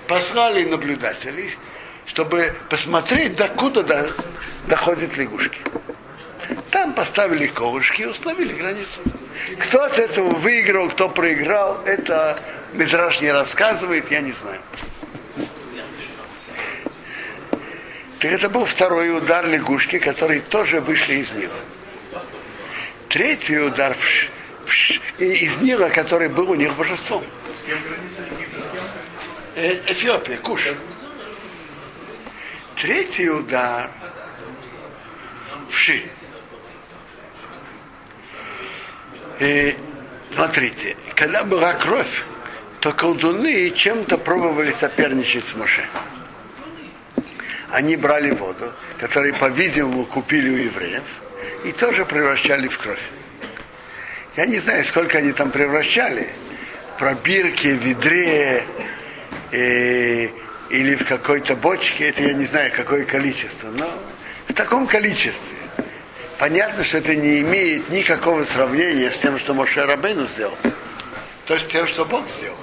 Послали 0.07 0.63
наблюдателей, 0.65 1.57
чтобы 2.05 2.53
посмотреть, 2.69 3.35
докуда 3.35 3.81
до, 3.83 4.11
доходят 4.67 5.17
лягушки. 5.17 5.59
Там 6.69 6.93
поставили 6.93 7.47
колышки 7.47 8.03
и 8.03 8.05
установили 8.05 8.53
границу. 8.53 9.01
Кто 9.59 9.83
от 9.83 9.97
этого 9.97 10.33
выиграл, 10.33 10.89
кто 10.89 11.09
проиграл, 11.09 11.81
это 11.85 12.37
Мизраж 12.73 13.21
не 13.21 13.31
рассказывает, 13.31 14.11
я 14.11 14.21
не 14.21 14.31
знаю. 14.31 14.59
Так 18.23 18.31
это 18.31 18.47
был 18.47 18.63
второй 18.63 19.17
удар 19.17 19.45
лягушки, 19.45 19.99
которые 19.99 20.39
тоже 20.39 20.79
вышли 20.79 21.15
из 21.15 21.33
Нила. 21.33 21.59
Третий 23.09 23.59
удар 23.59 23.93
в, 23.93 24.29
в, 24.65 25.19
из 25.19 25.57
Нила, 25.59 25.89
который 25.89 26.29
был 26.29 26.49
у 26.49 26.55
них 26.55 26.73
божеством. 26.77 27.21
Э, 29.57 29.73
Эфиопия, 29.87 30.37
Куш. 30.37 30.69
Третий 32.77 33.29
удар 33.29 33.91
в 35.69 35.75
Ши. 35.75 36.03
И, 39.41 39.75
смотрите, 40.33 40.95
когда 41.13 41.43
была 41.43 41.73
кровь, 41.73 42.23
то 42.79 42.93
колдуны 42.93 43.71
чем-то 43.71 44.17
пробовали 44.17 44.71
соперничать 44.71 45.43
с 45.43 45.55
Моше. 45.55 45.83
Они 47.73 47.95
брали 47.95 48.29
воду, 48.29 48.71
которую, 48.99 49.33
по-видимому, 49.33 50.05
купили 50.05 50.47
у 50.47 50.57
евреев, 50.57 51.01
и 51.63 51.71
тоже 51.71 52.05
превращали 52.05 52.67
в 52.67 52.77
кровь. 52.77 53.01
Я 54.37 54.45
не 54.45 54.59
знаю, 54.59 54.85
сколько 54.85 55.17
они 55.17 55.31
там 55.31 55.49
превращали. 55.49 56.29
Пробирки, 56.99 57.69
ведре 57.69 58.63
э, 59.51 60.27
или 60.69 60.95
в 60.95 61.07
какой-то 61.07 61.55
бочке, 61.55 62.09
это 62.09 62.21
я 62.21 62.33
не 62.33 62.45
знаю, 62.45 62.71
какое 62.75 63.05
количество, 63.05 63.69
но 63.69 63.89
в 64.47 64.53
таком 64.53 64.85
количестве. 64.85 65.57
Понятно, 66.37 66.83
что 66.83 66.99
это 66.99 67.15
не 67.15 67.41
имеет 67.41 67.89
никакого 67.89 68.43
сравнения 68.43 69.09
с 69.09 69.17
тем, 69.17 69.39
что 69.39 69.55
Моше 69.55 69.83
Рабейну 69.83 70.27
сделал. 70.27 70.57
То 71.47 71.55
есть 71.55 71.71
тем, 71.71 71.87
что 71.87 72.05
Бог 72.05 72.29
сделал. 72.29 72.57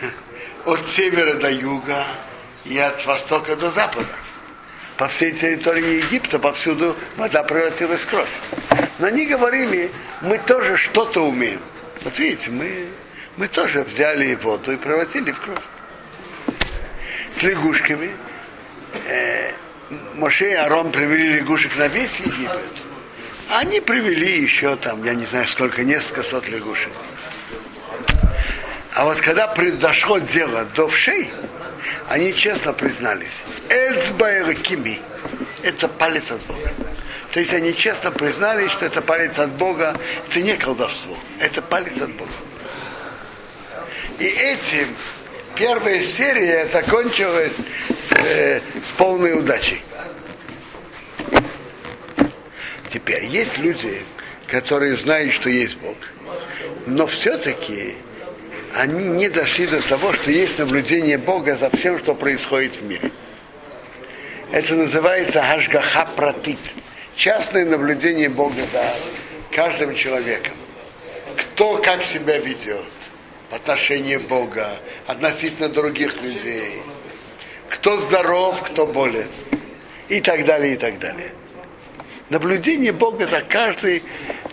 От 0.64 0.88
севера 0.88 1.34
до 1.34 1.50
юга 1.50 2.06
и 2.64 2.78
от 2.78 3.04
востока 3.06 3.56
до 3.56 3.70
запада. 3.70 4.08
По 4.96 5.08
всей 5.08 5.32
территории 5.32 6.02
Египта 6.04 6.38
повсюду 6.38 6.96
вода 7.16 7.42
превратилась 7.42 8.02
в 8.02 8.06
кровь. 8.06 8.30
Но 8.98 9.08
они 9.08 9.26
говорили, 9.26 9.90
мы 10.20 10.38
тоже 10.38 10.76
что-то 10.76 11.26
умеем. 11.26 11.60
Вот 12.02 12.18
видите, 12.18 12.50
мы, 12.50 12.86
мы 13.36 13.48
тоже 13.48 13.82
взяли 13.82 14.34
воду 14.36 14.72
и 14.72 14.76
превратили 14.76 15.32
в 15.32 15.40
кровь. 15.40 15.62
С 17.38 17.42
лягушками. 17.42 18.10
Э, 19.08 19.50
Моше 20.14 20.52
и 20.52 20.54
Арон 20.54 20.92
привели 20.92 21.34
лягушек 21.34 21.76
на 21.76 21.88
весь 21.88 22.14
Египет. 22.20 22.70
Они 23.50 23.80
привели 23.80 24.40
еще 24.40 24.76
там, 24.76 25.04
я 25.04 25.14
не 25.14 25.26
знаю 25.26 25.46
сколько, 25.46 25.82
несколько 25.82 26.22
сот 26.22 26.48
лягушек. 26.48 26.92
А 28.94 29.04
вот 29.04 29.20
когда 29.20 29.48
произошло 29.48 30.18
дело 30.18 30.64
до 30.76 30.86
вшей, 30.88 31.30
они 32.08 32.34
честно 32.34 32.72
признались. 32.72 33.42
Эцбайракими. 33.68 35.00
Это 35.62 35.88
палец 35.88 36.30
от 36.30 36.42
Бога. 36.42 36.70
То 37.32 37.40
есть 37.40 37.52
они 37.52 37.74
честно 37.74 38.10
признались, 38.12 38.70
что 38.70 38.86
это 38.86 39.02
палец 39.02 39.38
от 39.38 39.50
Бога, 39.56 39.96
это 40.28 40.40
не 40.40 40.56
колдовство, 40.56 41.16
это 41.40 41.62
палец 41.62 42.00
от 42.00 42.10
Бога. 42.12 42.30
И 44.20 44.24
этим 44.24 44.86
первая 45.56 46.00
серия 46.02 46.68
закончилась 46.68 47.56
с, 47.88 48.12
э, 48.12 48.60
с 48.86 48.92
полной 48.92 49.36
удачей. 49.36 49.82
Теперь 52.92 53.24
есть 53.24 53.58
люди, 53.58 54.02
которые 54.46 54.96
знают, 54.96 55.32
что 55.32 55.50
есть 55.50 55.76
Бог, 55.78 55.96
но 56.86 57.08
все-таки 57.08 57.96
они 58.74 59.04
не 59.04 59.28
дошли 59.28 59.66
до 59.66 59.86
того, 59.86 60.12
что 60.12 60.32
есть 60.32 60.58
наблюдение 60.58 61.16
Бога 61.16 61.56
за 61.56 61.70
всем, 61.70 61.98
что 61.98 62.14
происходит 62.14 62.76
в 62.76 62.82
мире. 62.82 63.12
Это 64.50 64.74
называется 64.74 65.42
Хашгаха 65.42 66.08
Пратит. 66.16 66.58
Частное 67.14 67.64
наблюдение 67.64 68.28
Бога 68.28 68.62
за 68.72 68.84
каждым 69.54 69.94
человеком. 69.94 70.54
Кто 71.36 71.78
как 71.78 72.04
себя 72.04 72.38
ведет 72.38 72.84
в 73.50 73.54
отношении 73.54 74.16
Бога, 74.16 74.68
относительно 75.06 75.68
других 75.68 76.20
людей. 76.20 76.82
Кто 77.68 77.98
здоров, 77.98 78.60
кто 78.62 78.86
болен. 78.86 79.28
И 80.08 80.20
так 80.20 80.44
далее, 80.44 80.74
и 80.74 80.76
так 80.76 80.98
далее. 80.98 81.32
Наблюдение 82.28 82.92
Бога 82.92 83.26
за 83.26 83.40
каждым 83.40 84.00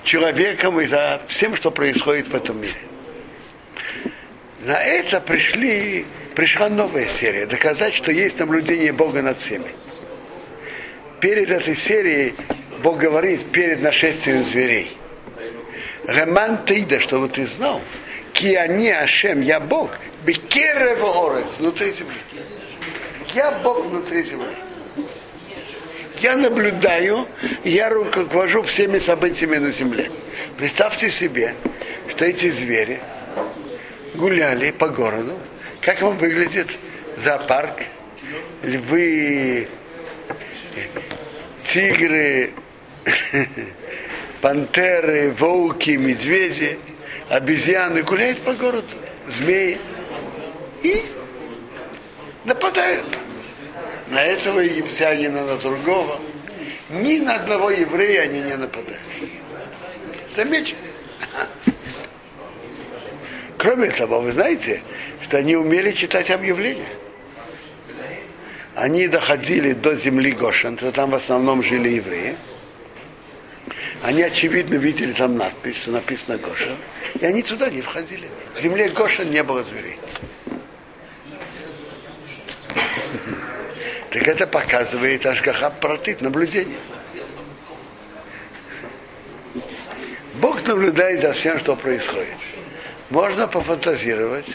человеком 0.04 0.80
и 0.80 0.86
за 0.86 1.20
всем, 1.28 1.56
что 1.56 1.72
происходит 1.72 2.28
в 2.28 2.36
этом 2.36 2.62
мире. 2.62 2.91
На 4.62 4.80
это 4.84 5.20
пришли, 5.20 6.06
пришла 6.36 6.70
новая 6.70 7.08
серия, 7.08 7.48
доказать, 7.48 7.96
что 7.96 8.12
есть 8.12 8.38
наблюдение 8.40 8.94
Бога 8.94 9.24
над 9.24 9.40
всеми. 9.40 9.72
Перед 11.20 11.50
этой 11.50 11.76
серией 11.76 12.36
Бог 12.84 12.98
говорит, 12.98 13.52
перед 13.52 13.82
нашествием 13.82 14.44
зверей. 14.44 14.96
Реман 16.06 16.64
Тейда, 16.66 17.00
чтобы 17.00 17.28
ты 17.30 17.48
знал, 17.48 17.82
Киани 18.34 18.90
Ашем, 18.90 19.42
я 19.42 19.60
Бог, 19.60 19.92
Бекерево 20.26 21.36
Орец, 21.36 21.58
внутри 21.58 21.92
земли. 21.94 22.18
Я 23.34 23.52
Бог 23.64 23.86
внутри 23.86 24.24
земли. 24.24 24.46
Я 26.20 26.38
наблюдаю, 26.38 27.26
я 27.64 27.90
руковожу 27.90 28.62
всеми 28.62 29.00
событиями 29.00 29.58
на 29.58 29.72
земле. 29.72 30.12
Представьте 30.58 31.10
себе, 31.10 31.56
что 32.10 32.26
эти 32.26 32.52
звери, 32.52 33.00
гуляли 34.22 34.70
по 34.70 34.88
городу. 34.88 35.38
Как 35.82 36.02
вам 36.02 36.16
выглядит 36.18 36.68
зоопарк? 37.18 37.82
Львы, 38.62 39.68
тигры, 41.66 42.52
пантеры, 44.42 45.32
волки, 45.32 45.92
медведи, 45.92 46.78
обезьяны 47.30 48.04
гуляют 48.04 48.40
по 48.42 48.54
городу, 48.54 48.96
змеи. 49.28 49.80
И 50.84 51.02
нападают 52.46 53.08
на 54.10 54.22
этого 54.22 54.60
египтянина, 54.60 55.46
на 55.46 55.58
другого. 55.58 56.20
Ни 56.90 57.20
на 57.20 57.36
одного 57.36 57.72
еврея 57.72 58.24
они 58.24 58.42
не 58.42 58.56
нападают. 58.56 59.00
Замечено. 60.36 60.78
Кроме 63.62 63.92
того, 63.92 64.22
вы 64.22 64.32
знаете, 64.32 64.82
что 65.22 65.38
они 65.38 65.56
умели 65.56 65.92
читать 65.92 66.32
объявления. 66.32 66.90
Они 68.74 69.08
доходили 69.08 69.74
до 69.74 69.94
земли 69.94 70.32
Гошин, 70.32 70.78
то 70.78 70.92
там 70.92 71.12
в 71.12 71.16
основном 71.16 71.62
жили 71.62 71.90
евреи. 71.90 72.38
Они, 74.02 74.24
очевидно, 74.24 74.78
видели 74.78 75.12
там 75.12 75.38
надпись, 75.38 75.76
что 75.76 75.92
написано 75.92 76.40
Гошин, 76.40 76.76
и 77.20 77.24
они 77.24 77.44
туда 77.44 77.70
не 77.70 77.82
входили. 77.82 78.30
В 78.56 78.60
земле 78.60 78.90
Гошин 78.90 79.30
не 79.30 79.44
было 79.44 79.64
зверей. 79.64 79.98
Так 84.10 84.28
это 84.28 84.48
показывает 84.48 85.24
Ашгаха 85.24 85.70
протит 85.70 86.22
наблюдение. 86.22 86.80
Бог 90.34 90.66
наблюдает 90.66 91.22
за 91.22 91.34
всем, 91.34 91.60
что 91.60 91.76
происходит 91.76 92.38
можно 93.12 93.48
пофантазировать, 93.48 94.48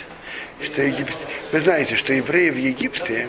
что 0.63 0.83
Египет... 0.83 1.15
Вы 1.53 1.61
знаете, 1.61 1.95
что 1.95 2.13
евреи 2.13 2.51
в 2.51 2.57
Египте 2.57 3.29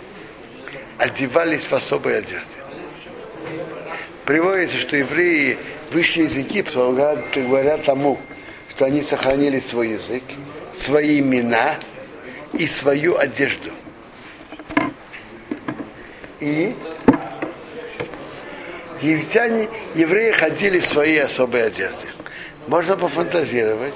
одевались 0.97 1.65
в 1.65 1.73
особой 1.73 2.19
одежде. 2.19 2.47
Приводится, 4.25 4.77
что 4.79 4.97
евреи 4.97 5.57
вышли 5.91 6.23
из 6.23 6.35
Египта, 6.35 6.79
говорят 7.35 7.83
тому, 7.83 8.19
что 8.71 8.85
они 8.85 9.01
сохранили 9.01 9.59
свой 9.59 9.89
язык, 9.89 10.23
свои 10.79 11.19
имена 11.19 11.75
и 12.53 12.65
свою 12.65 13.17
одежду. 13.17 13.71
И 16.39 16.73
египтяне, 19.01 19.67
евреи 19.95 20.31
ходили 20.31 20.79
в 20.79 20.85
своей 20.85 21.19
особой 21.19 21.67
одежде. 21.67 22.07
Можно 22.67 22.95
пофантазировать, 22.95 23.95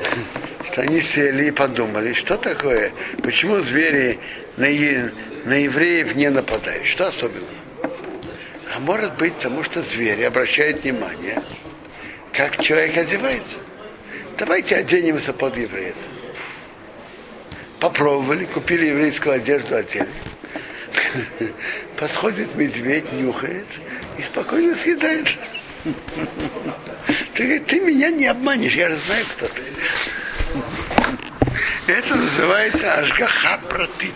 что 0.76 0.82
они 0.82 1.00
сели 1.00 1.46
и 1.46 1.50
подумали, 1.50 2.12
что 2.12 2.36
такое, 2.36 2.92
почему 3.22 3.60
звери 3.60 4.18
на, 4.58 4.66
на 4.66 5.54
евреев 5.54 6.14
не 6.14 6.28
нападают, 6.28 6.86
что 6.86 7.06
особенного. 7.06 7.48
А 7.82 8.80
может 8.80 9.14
быть, 9.14 9.32
потому 9.36 9.62
что 9.62 9.82
звери 9.82 10.24
обращают 10.24 10.82
внимание, 10.82 11.42
как 12.30 12.62
человек 12.62 12.94
одевается. 12.94 13.56
Давайте 14.36 14.76
оденемся 14.76 15.32
под 15.32 15.56
евреев. 15.56 15.94
Попробовали, 17.80 18.44
купили 18.44 18.84
еврейскую 18.88 19.36
одежду, 19.36 19.76
одели. 19.76 20.08
Подходит 21.96 22.54
медведь, 22.54 23.10
нюхает 23.14 23.66
и 24.18 24.22
спокойно 24.22 24.74
съедает. 24.74 25.26
Ты 27.34 27.60
ты 27.60 27.80
меня 27.80 28.10
не 28.10 28.26
обманешь, 28.26 28.74
я 28.74 28.90
же 28.90 28.96
знаю, 28.96 29.24
кто 29.36 29.46
ты. 29.46 29.62
Это 31.86 32.16
называется 32.16 32.94
Ашгаха 32.94 33.60
Протит. 33.68 34.14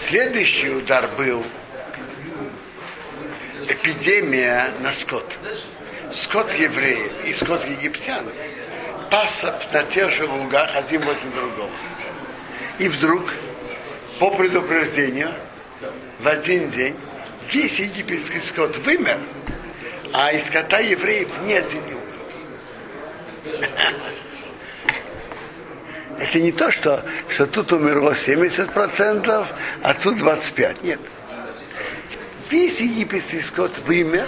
Следующий 0.00 0.70
удар 0.70 1.06
был 1.18 1.44
эпидемия 3.68 4.70
на 4.80 4.90
скот. 4.90 5.36
Скот 6.10 6.50
евреев 6.54 7.12
и 7.26 7.34
скот 7.34 7.62
египтян 7.66 8.24
пасся 9.10 9.54
на 9.70 9.82
тех 9.82 10.10
же 10.12 10.24
лугах 10.24 10.74
один 10.74 11.04
возле 11.04 11.28
другого. 11.28 11.70
И 12.78 12.88
вдруг, 12.88 13.34
по 14.18 14.30
предупреждению, 14.30 15.34
в 16.20 16.26
один 16.26 16.70
день 16.70 16.96
весь 17.52 17.78
египетский 17.80 18.40
скот 18.40 18.78
вымер, 18.78 19.18
а 20.14 20.32
из 20.32 20.46
скота 20.46 20.78
евреев 20.78 21.28
ни 21.42 21.52
один 21.52 21.84
не 21.84 21.92
умер. 21.92 22.05
Это 26.18 26.40
не 26.40 26.52
то, 26.52 26.70
что, 26.70 27.02
что 27.28 27.46
тут 27.46 27.72
умерло 27.72 28.12
70%, 28.12 29.46
а 29.82 29.94
тут 29.94 30.16
25%. 30.16 30.78
Нет. 30.82 31.00
Весь 32.50 32.80
египетский 32.80 33.42
скот 33.42 33.72
вымер, 33.86 34.26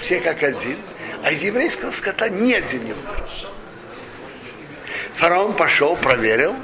все 0.00 0.20
как 0.20 0.42
один, 0.42 0.78
а 1.22 1.30
из 1.30 1.42
еврейского 1.42 1.92
скота 1.92 2.28
ни 2.28 2.52
один 2.52 2.84
не 2.84 2.92
умер. 2.92 3.24
Фараон 5.16 5.54
пошел, 5.54 5.96
проверил, 5.96 6.56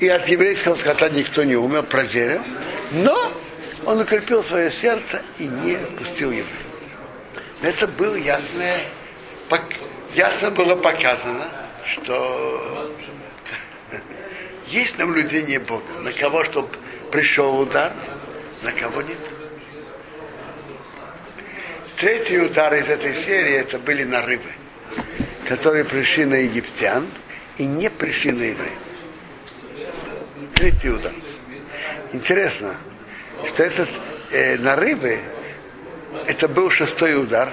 и 0.00 0.08
от 0.08 0.28
еврейского 0.28 0.76
скота 0.76 1.08
никто 1.08 1.44
не 1.44 1.56
умер, 1.56 1.84
проверил, 1.84 2.42
но 2.92 3.32
он 3.84 4.00
укрепил 4.00 4.44
свое 4.44 4.70
сердце 4.70 5.22
и 5.38 5.44
не 5.44 5.76
отпустил 5.76 6.30
евреев. 6.30 6.46
Это 7.62 7.88
было 7.88 8.16
ясное, 8.16 8.80
ясно 10.14 10.50
было 10.50 10.76
показано, 10.76 11.44
что 11.86 12.94
есть 14.68 14.98
наблюдение 14.98 15.58
Бога. 15.58 15.92
На 16.00 16.12
кого, 16.12 16.44
чтобы 16.44 16.68
пришел 17.10 17.58
удар, 17.58 17.92
на 18.62 18.72
кого 18.72 19.02
нет. 19.02 19.18
Третий 21.96 22.38
удар 22.38 22.74
из 22.74 22.88
этой 22.88 23.14
серии 23.14 23.54
это 23.54 23.78
были 23.78 24.04
нарывы, 24.04 24.50
которые 25.48 25.84
пришли 25.84 26.26
на 26.26 26.34
египтян 26.34 27.06
и 27.56 27.64
не 27.64 27.88
пришли 27.88 28.32
на 28.32 28.42
евреев. 28.42 28.72
Третий 30.54 30.90
удар. 30.90 31.12
Интересно, 32.12 32.76
что 33.46 33.62
этот 33.62 33.88
э, 34.30 34.58
нарывы, 34.58 35.20
это 36.26 36.48
был 36.48 36.70
шестой 36.70 37.20
удар, 37.20 37.50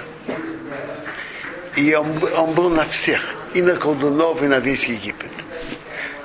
и 1.76 1.94
он, 1.94 2.22
он 2.36 2.52
был 2.54 2.70
на 2.70 2.84
всех 2.84 3.34
и 3.52 3.62
на 3.62 3.74
колдунов, 3.74 4.42
и 4.42 4.46
на 4.46 4.58
весь 4.58 4.84
Египет. 4.84 5.30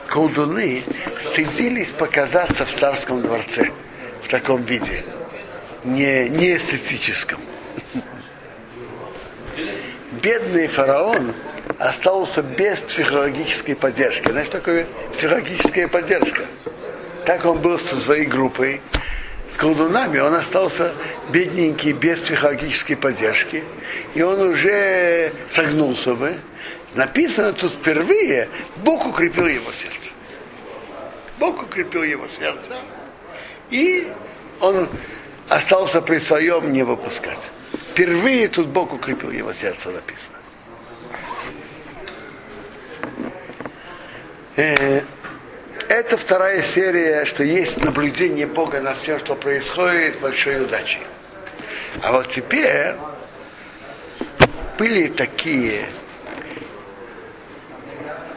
Колдуны 0.08 0.84
стыдились 1.22 1.90
показаться 1.90 2.66
в 2.66 2.72
царском 2.72 3.22
дворце 3.22 3.70
в 4.24 4.28
таком 4.28 4.64
виде, 4.64 5.04
не, 5.84 6.30
не 6.30 6.56
эстетическом. 6.56 7.40
Бедный 10.22 10.68
фараон 10.68 11.34
остался 11.78 12.42
без 12.42 12.80
психологической 12.80 13.76
поддержки. 13.76 14.30
Знаешь, 14.30 14.50
такое 14.50 14.88
психологическая 15.14 15.88
поддержка? 15.88 16.44
Так 17.26 17.46
он 17.46 17.60
был 17.60 17.78
со 17.78 17.96
своей 17.96 18.26
группой, 18.26 18.82
с 19.52 19.58
колдунами, 19.58 20.20
он 20.20 20.36
остался 20.36 20.94
бедненький, 21.32 21.94
без 21.94 22.20
психологической 22.20 22.96
поддержки, 22.96 23.64
и 24.14 24.22
он 24.22 24.40
уже 24.42 25.34
согнулся 25.50 26.14
бы, 26.14 26.38
Написано 26.96 27.54
тут 27.54 27.74
впервые, 27.74 28.50
Бог 28.78 29.06
укрепил 29.06 29.46
его 29.46 29.72
сердце. 29.72 30.12
Бог 31.38 31.64
укрепил 31.64 32.04
его 32.04 32.28
сердце, 32.28 32.76
и 33.70 34.12
он 34.60 34.90
остался 35.48 36.02
при 36.02 36.18
своем 36.18 36.74
не 36.74 36.84
выпускать. 36.84 37.52
Впервые 37.92 38.48
тут 38.48 38.68
Бог 38.68 38.94
укрепил 38.94 39.32
его 39.32 39.54
сердце, 39.54 39.92
написано. 39.92 40.38
Это 45.90 46.18
вторая 46.18 46.62
серия, 46.62 47.26
что 47.26 47.44
есть 47.44 47.84
наблюдение 47.84 48.46
Бога 48.46 48.80
на 48.80 48.94
все, 48.94 49.18
что 49.18 49.34
происходит, 49.34 50.20
большой 50.20 50.62
удачей. 50.62 51.02
А 52.04 52.12
вот 52.12 52.30
теперь 52.30 52.94
были 54.78 55.08
такие 55.08 55.86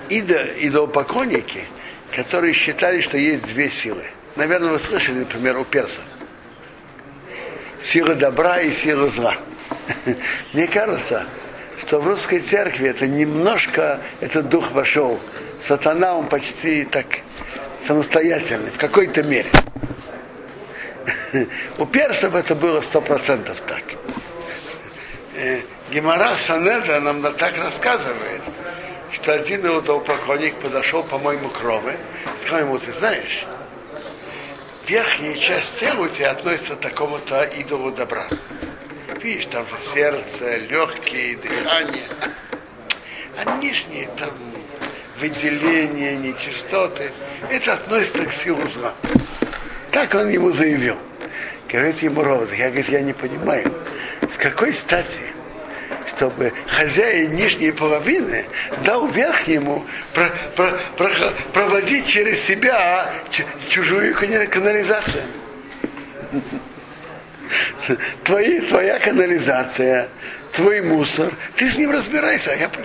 идо, 0.09 0.47
идолопоклонники, 0.61 1.65
которые 2.17 2.55
считали, 2.55 3.01
что 3.01 3.19
есть 3.19 3.45
две 3.45 3.69
силы. 3.69 4.05
Наверное, 4.35 4.71
вы 4.71 4.79
слышали, 4.79 5.19
например, 5.19 5.59
у 5.59 5.65
персов. 5.65 6.05
Сила 7.83 8.15
добра 8.15 8.63
и 8.63 8.73
сила 8.73 9.11
зла. 9.11 9.37
Мне 10.55 10.67
кажется, 10.69 11.27
что 11.83 12.01
в 12.01 12.09
русской 12.09 12.41
церкви 12.41 12.89
это 12.89 13.07
немножко, 13.07 14.01
этот 14.23 14.49
дух 14.49 14.73
вошел. 14.73 15.21
Сатана, 15.63 16.17
он 16.17 16.29
почти 16.29 16.85
так 16.85 17.07
самостоятельный, 17.87 18.71
в 18.71 18.79
какой-то 18.79 19.23
мере. 19.23 19.51
У 21.79 21.87
персов 21.87 22.35
это 22.35 22.55
было 22.55 22.81
сто 22.81 23.01
процентов 23.01 23.61
так. 23.63 23.83
Э, 25.35 25.61
Гемора 25.91 26.37
Санеда 26.37 27.01
нам 27.01 27.23
так 27.35 27.57
рассказывает, 27.57 28.43
что 29.13 29.33
один 29.33 29.61
идолопоклонник 29.61 30.55
подошел, 30.57 31.03
по-моему, 31.03 31.49
к 31.49 31.61
Рове, 31.61 31.97
сказал 32.43 32.61
ему, 32.61 32.79
ты 32.79 32.93
знаешь, 32.93 33.45
верхняя 34.87 35.35
часть 35.35 35.79
тела 35.79 36.03
у 36.03 36.09
тебя 36.09 36.31
относится 36.31 36.77
к 36.77 36.81
такому-то 36.81 37.45
идолу 37.45 37.93
добра. 37.93 38.29
Видишь, 39.21 39.47
там 39.47 39.67
же 39.69 39.77
сердце, 39.95 40.57
легкие, 40.57 41.37
дыхание. 41.37 42.05
А 43.45 43.57
нижние 43.59 44.09
там 44.19 44.31
выделения, 45.19 46.17
нечистоты, 46.17 47.13
это 47.51 47.75
относится 47.75 48.25
к 48.27 48.33
силу 48.33 48.67
зла. 48.69 48.95
Так 49.91 50.15
он 50.15 50.29
ему 50.29 50.53
заявил. 50.53 50.97
Говорит 51.69 52.03
ему 52.03 52.23
Ровод, 52.23 52.53
я, 52.53 52.67
говорит, 52.67 52.89
я 52.89 53.01
не 53.01 53.13
понимаю, 53.13 53.73
с 54.33 54.37
какой 54.37 54.73
стати 54.73 55.33
чтобы 56.23 56.53
хозяин 56.69 57.35
нижней 57.35 57.73
половины 57.73 58.45
дал 58.85 59.09
верхнему 59.09 59.85
про, 60.15 60.31
про, 60.55 60.79
про, 60.97 61.11
проводить 61.53 62.07
через 62.07 62.41
себя 62.41 63.13
чужую 63.69 64.15
канализацию. 64.15 65.25
Твои, 68.23 68.61
твоя 68.61 69.01
канализация, 69.01 70.09
твой 70.53 70.81
мусор, 70.81 71.33
ты 71.57 71.69
с 71.69 71.77
ним 71.77 71.91
разбирайся, 71.91 72.53
а 72.53 72.55
я 72.55 72.69
при? 72.69 72.85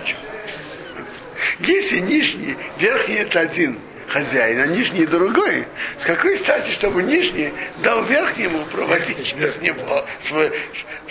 Если 1.60 1.98
нижний, 1.98 2.56
верхний 2.78 3.16
это 3.16 3.40
один 3.40 3.78
хозяин, 4.08 4.60
а 4.60 4.66
нижний 4.66 5.06
другой, 5.06 5.66
с 6.00 6.04
какой 6.04 6.36
стати, 6.36 6.70
чтобы 6.72 7.02
нижний 7.02 7.52
дал 7.82 8.02
верхнему 8.04 8.64
проводить 8.66 9.24
через 9.24 9.56
него 9.60 10.04
свои, 10.26 10.50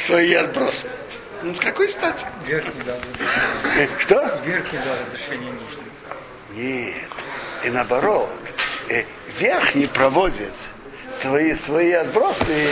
свои 0.05 0.33
отбросы? 0.33 0.87
Ну, 1.43 1.53
с 1.53 1.59
какой 1.59 1.87
стати? 1.89 2.25
Верхний 2.45 2.83
дал 2.83 2.97
Э, 3.77 3.87
Что? 3.99 4.41
Верхний 4.45 4.79
дал 4.79 4.95
разрешение 5.07 5.51
нижний. 5.51 5.83
Нет. 6.85 6.95
И 7.63 7.69
наоборот. 7.69 8.29
Э, 8.89 9.03
Верхний 9.39 9.85
проводит 9.85 10.51
свои, 11.21 11.55
свои 11.55 11.91
отбросы 11.91 12.43
и 12.49 12.69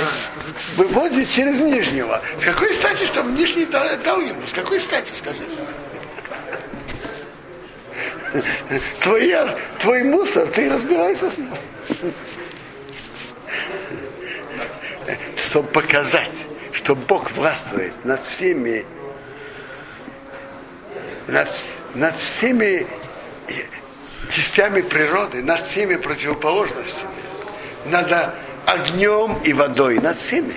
выводит 0.77 1.29
через 1.29 1.59
нижнего. 1.59 2.21
С 2.39 2.43
какой 2.43 2.73
стати, 2.73 3.05
чтобы 3.05 3.31
нижний 3.31 3.65
дал, 3.65 3.87
дал 4.03 4.19
ему? 4.19 4.47
С 4.47 4.53
какой 4.53 4.79
стати, 4.79 5.13
скажите? 5.13 5.45
Твой, 9.01 9.33
твой 9.79 10.03
мусор, 10.03 10.47
ты 10.47 10.69
разбирайся 10.69 11.29
с 11.29 11.37
ним. 11.37 11.51
Чтобы 15.37 15.69
показать, 15.69 16.45
что 16.71 16.95
Бог 16.95 17.31
властвует 17.31 17.93
над 18.03 18.21
всеми, 18.23 18.85
над, 21.27 21.49
над 21.93 22.15
всеми 22.17 22.87
частями 24.31 24.81
природы, 24.81 25.43
над 25.43 25.65
всеми 25.67 25.95
противоположностями, 25.95 27.11
над 27.85 28.33
огнем 28.65 29.37
и 29.43 29.53
водой, 29.53 29.99
над 29.99 30.17
всеми. 30.17 30.55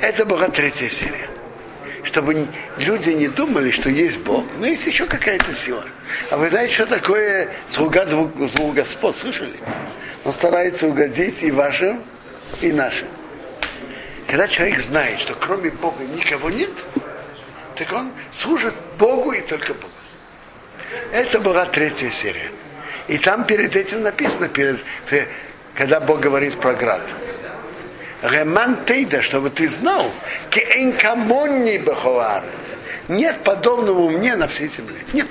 Это 0.00 0.24
была 0.24 0.48
третья 0.48 0.88
серия. 0.88 1.28
Чтобы 2.02 2.46
люди 2.78 3.10
не 3.10 3.28
думали, 3.28 3.70
что 3.70 3.90
есть 3.90 4.20
Бог, 4.20 4.44
но 4.58 4.66
есть 4.66 4.86
еще 4.86 5.06
какая-то 5.06 5.54
сила. 5.54 5.84
А 6.30 6.36
вы 6.36 6.48
знаете, 6.48 6.74
что 6.74 6.86
такое 6.86 7.50
слуга 7.68 8.04
двух, 8.06 8.34
двух 8.54 8.74
господ, 8.74 9.16
слышали? 9.16 9.56
Он 10.24 10.32
старается 10.32 10.86
угодить 10.86 11.42
и 11.42 11.50
вашим, 11.50 12.02
и 12.60 12.72
нашим. 12.72 13.08
Когда 14.26 14.48
человек 14.48 14.80
знает, 14.80 15.20
что 15.20 15.34
кроме 15.34 15.70
Бога 15.70 16.04
никого 16.04 16.50
нет, 16.50 16.70
так 17.74 17.92
он 17.92 18.12
служит 18.32 18.74
Богу 18.98 19.32
и 19.32 19.40
только 19.40 19.74
Богу. 19.74 19.92
Это 21.12 21.40
была 21.40 21.64
третья 21.66 22.10
серия. 22.10 22.50
И 23.08 23.18
там 23.18 23.44
перед 23.44 23.74
этим 23.74 24.02
написано, 24.02 24.48
перед, 24.48 24.78
когда 25.74 26.00
Бог 26.00 26.20
говорит 26.20 26.60
про 26.60 26.74
град. 26.74 27.02
Реман 28.22 28.84
Тейда, 28.84 29.22
чтобы 29.22 29.50
ты 29.50 29.68
знал, 29.68 30.10
кеэнкамонни 30.50 31.78
бахуарец. 31.78 32.44
Нет 33.08 33.42
подобного 33.42 34.10
мне 34.10 34.36
на 34.36 34.46
всей 34.46 34.68
земле. 34.68 34.98
Нет. 35.12 35.26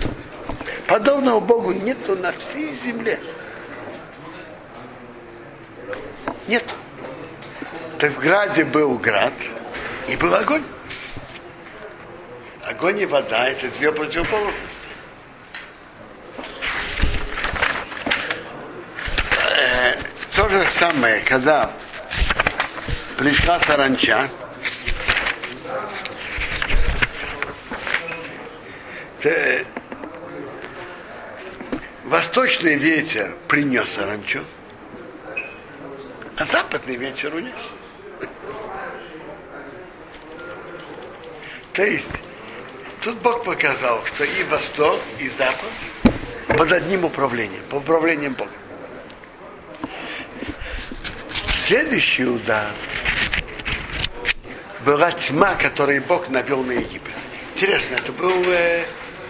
Подобного 0.88 1.39
Богу 1.39 1.71
нету 1.71 2.15
на 2.15 2.32
всей 2.34 2.73
земле. 2.73 3.19
Нет. 6.47 6.63
Так 7.99 8.12
в 8.13 8.19
граде 8.19 8.65
был 8.65 8.97
град 8.97 9.34
и 10.08 10.15
был 10.15 10.34
огонь. 10.34 10.63
Огонь 12.65 12.99
и 12.99 13.06
вода 13.06 13.47
это 13.47 13.67
две 13.67 13.91
противоположности. 13.91 14.58
Э, 19.60 19.95
то 20.36 20.49
же 20.49 20.65
самое, 20.71 21.19
когда 21.21 21.71
пришла 23.19 23.60
саранча, 23.60 24.29
то, 29.21 29.65
восточный 32.05 32.75
ветер 32.75 33.36
принес 33.49 33.89
саранчу, 33.89 34.45
а 36.38 36.45
западный 36.45 36.95
ветер 36.95 37.36
унес. 37.36 37.71
То 41.73 41.84
есть, 41.84 42.08
тут 43.01 43.17
Бог 43.17 43.43
показал, 43.43 44.01
что 44.05 44.23
и 44.23 44.43
Восток, 44.43 44.97
и 45.19 45.27
Запад 45.27 45.71
под 46.47 46.71
одним 46.71 47.03
управлением, 47.03 47.63
под 47.69 47.84
управлением 47.84 48.34
Бога. 48.36 48.51
Следующий 51.58 52.23
удар 52.23 52.73
была 54.89 55.12
тьма, 55.12 55.54
которую 55.54 56.02
Бог 56.02 56.30
навел 56.30 56.63
на 56.63 56.71
Египет. 56.71 57.13
Интересно, 57.54 57.97
это 57.97 58.12
был, 58.12 58.43
э, 58.47 58.86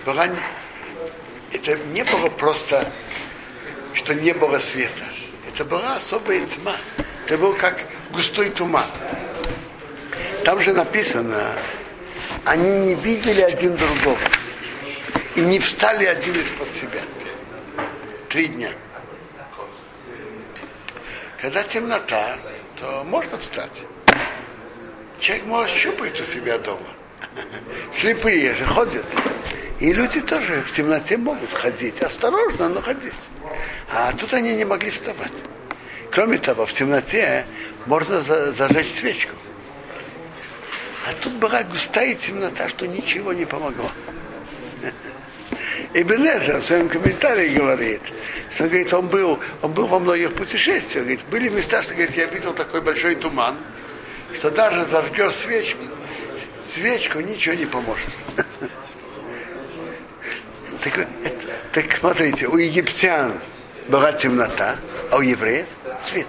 была, 0.05 0.29
это 1.51 1.75
не 1.91 2.05
было 2.05 2.29
просто, 2.29 2.89
что 3.93 4.15
не 4.15 4.33
было 4.33 4.59
света. 4.59 5.03
Это 5.49 5.65
была 5.65 5.97
особая 5.97 6.47
тьма. 6.47 6.77
Это 7.25 7.37
был 7.37 7.53
как 7.55 7.83
густой 8.13 8.51
туман. 8.51 8.85
Там 10.45 10.61
же 10.61 10.71
написано, 10.71 11.51
они 12.45 12.71
не 12.79 12.95
видели 12.95 13.41
один 13.41 13.75
другого 13.75 14.17
и 15.35 15.41
не 15.41 15.59
встали 15.59 16.05
один 16.05 16.35
из-под 16.35 16.73
себя. 16.73 17.01
Три 18.29 18.47
дня. 18.47 18.69
Когда 21.41 21.63
темнота, 21.63 22.37
то 22.79 23.03
можно 23.03 23.37
встать. 23.37 23.83
Человек 25.19 25.45
может 25.45 25.75
щупать 25.75 26.19
у 26.21 26.25
себя 26.25 26.57
дома. 26.57 26.87
Слепые 27.91 28.53
же 28.53 28.65
ходят. 28.65 29.05
И 29.79 29.93
люди 29.93 30.21
тоже 30.21 30.61
в 30.61 30.71
темноте 30.73 31.17
могут 31.17 31.53
ходить. 31.53 32.01
Осторожно, 32.01 32.69
но 32.69 32.81
ходить. 32.81 33.13
А 33.91 34.11
тут 34.13 34.33
они 34.33 34.55
не 34.55 34.65
могли 34.65 34.91
вставать. 34.91 35.33
Кроме 36.11 36.37
того, 36.37 36.65
в 36.65 36.73
темноте 36.73 37.45
можно 37.85 38.21
зажечь 38.21 38.91
свечку. 38.91 39.35
А 41.07 41.13
тут 41.21 41.33
была 41.33 41.63
густая 41.63 42.13
темнота, 42.15 42.67
что 42.67 42.87
ничего 42.87 43.33
не 43.33 43.45
помогло. 43.45 43.89
И 45.93 46.03
Бенезер 46.03 46.57
в 46.57 46.65
своем 46.65 46.87
комментарии 46.87 47.49
говорит, 47.49 48.01
что 48.53 48.65
говорит, 48.65 48.93
он, 48.93 49.07
был, 49.07 49.39
он 49.61 49.71
был 49.71 49.87
во 49.87 49.99
многих 49.99 50.33
путешествиях. 50.33 51.05
Говорит, 51.05 51.21
были 51.31 51.49
места, 51.49 51.81
что 51.81 51.93
говорит, 51.93 52.15
я 52.15 52.25
видел 52.25 52.53
такой 52.53 52.81
большой 52.81 53.15
туман, 53.15 53.55
что 54.35 54.51
даже 54.51 54.85
зажгешь 54.85 55.35
свечку, 55.35 55.81
свечку 56.71 57.19
ничего 57.19 57.55
не 57.55 57.65
поможет. 57.65 58.09
Так, 60.83 61.07
так 61.73 61.91
смотрите, 61.97 62.47
у 62.47 62.57
египтян 62.57 63.33
была 63.89 64.13
темнота, 64.13 64.77
а 65.11 65.17
у 65.17 65.21
евреев 65.21 65.65
цвет. 66.01 66.27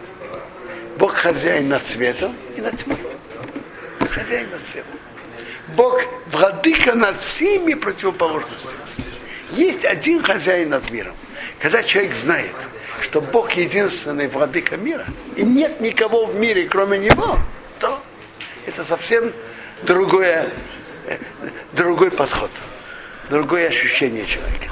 Бог 0.99 1.15
хозяин 1.15 1.69
над 1.69 1.83
цветом 1.83 2.35
и 2.57 2.61
над 2.61 2.77
тьмой. 2.77 2.99
Хозяин 4.11 4.51
над 4.51 4.63
цветом. 4.65 4.91
Бог 5.77 6.03
владыка 6.33 6.95
над 6.95 7.21
всеми 7.21 7.75
противоположностями. 7.75 8.75
Есть 9.53 9.85
один 9.85 10.23
хозяин 10.23 10.71
над 10.71 10.91
миром. 10.91 11.15
Когда 11.61 11.83
человек 11.83 12.15
знает, 12.17 12.55
что 13.01 13.21
Бог 13.21 13.53
единственный 13.53 14.29
владыка 14.29 14.77
мира, 14.77 15.07
и 15.37 15.43
нет 15.43 15.81
никого 15.81 16.27
в 16.27 16.35
мире, 16.35 16.67
кроме 16.67 16.99
него, 16.99 17.39
это 18.66 18.85
совсем 18.85 19.33
другое, 19.83 20.51
другой 21.73 22.11
подход, 22.11 22.51
другое 23.29 23.68
ощущение 23.68 24.27
человека. 24.27 24.70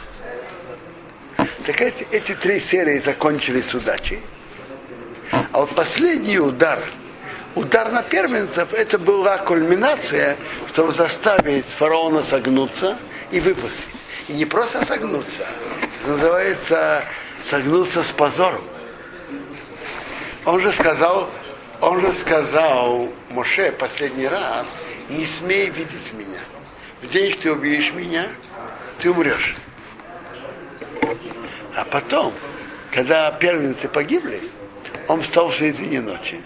Так 1.67 1.81
эти, 1.81 2.07
эти 2.11 2.35
три 2.35 2.61
серии 2.61 2.99
закончились 2.99 3.67
с 3.67 3.75
удачей. 3.75 4.21
А 5.31 5.61
вот 5.61 5.71
последний 5.75 6.39
удар, 6.39 6.81
удар 7.55 7.93
на 7.93 8.03
первенцев, 8.03 8.73
это 8.73 8.99
была 8.99 9.39
кульминация, 9.39 10.37
чтобы 10.73 10.93
заставить 10.93 11.67
фараона 11.67 12.23
согнуться 12.23 12.97
и 13.31 13.41
выпустить. 13.41 13.85
И 14.29 14.33
не 14.33 14.45
просто 14.45 14.85
согнуться, 14.85 15.47
это 16.01 16.11
называется 16.11 17.05
согнуться 17.45 18.03
с 18.03 18.11
позором. 18.13 18.63
Он 20.45 20.61
же 20.61 20.73
сказал, 20.73 21.31
он 21.81 22.01
же 22.01 22.13
сказал 22.13 23.09
Моше 23.31 23.73
последний 23.73 24.27
раз, 24.27 24.79
не 25.09 25.27
смей 25.27 25.71
видеть 25.71 26.13
меня. 26.13 26.41
В 27.03 27.09
день, 27.09 27.31
что 27.31 27.43
ты 27.43 27.53
увидишь 27.53 27.93
меня, 27.93 28.27
ты 28.99 29.11
умрешь. 29.11 29.57
А 31.75 31.85
потом, 31.85 32.35
когда 32.91 33.31
первенцы 33.31 33.89
погибли, 33.89 34.41
он 35.07 35.23
встал 35.23 35.49
в 35.49 35.55
середине 35.55 36.01
ночи, 36.01 36.43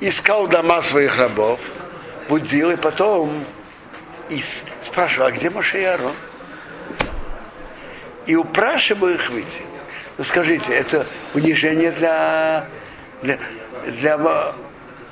искал 0.00 0.48
дома 0.48 0.82
своих 0.82 1.16
рабов, 1.16 1.60
будил, 2.28 2.72
и 2.72 2.76
потом 2.76 3.44
и 4.28 4.42
спрашивал, 4.82 5.28
а 5.28 5.32
где 5.32 5.50
Моше 5.50 5.80
и 5.80 5.84
Арон? 5.84 6.14
И 8.26 8.34
упрашивал 8.34 9.08
их 9.08 9.30
выйти. 9.30 9.62
Ну 10.18 10.24
скажите, 10.24 10.72
это 10.74 11.06
унижение 11.34 11.92
для, 11.92 12.66
для, 13.22 13.38
для 13.86 14.18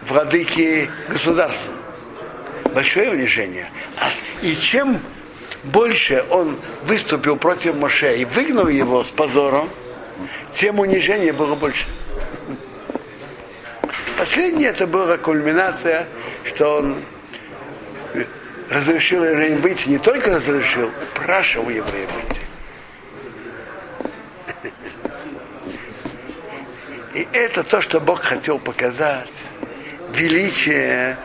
владыки 0.03 0.91
государства. 1.09 1.73
Большое 2.75 3.11
унижение. 3.11 3.71
А 3.99 4.11
И 4.43 4.55
чем 4.57 5.01
больше 5.65 6.25
он 6.31 6.59
выступил 6.83 7.37
против 7.37 7.75
Моше 7.75 8.19
и 8.19 8.25
выгнал 8.25 8.69
его 8.69 9.05
с 9.05 9.11
позором, 9.11 9.69
тем 10.53 10.79
унижение 10.79 11.33
было 11.33 11.55
больше. 11.55 11.87
Последнее 14.19 14.69
это 14.69 14.87
была 14.87 15.17
кульминация, 15.17 16.07
что 16.45 16.79
он 16.79 16.97
разрешил 18.69 19.25
евреям 19.25 19.61
выйти, 19.61 19.89
не 19.89 19.99
только 19.99 20.31
разрешил, 20.35 20.91
прашивал 21.15 21.71
евреев 21.71 22.09
выйти. 22.13 22.50
И 27.15 27.27
это 27.33 27.65
то, 27.65 27.81
что 27.81 28.01
Бог 28.01 28.23
хотел 28.23 28.59
показать. 28.59 29.29
Величие, 30.15 31.17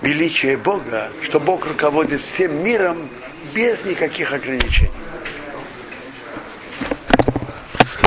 величие 0.00 0.56
Бога, 0.56 1.10
что 1.22 1.40
Бог 1.40 1.66
руководит 1.66 2.20
всем 2.20 2.62
миром 2.62 3.08
без 3.54 3.84
никаких 3.84 4.32
ограничений. 4.32 4.90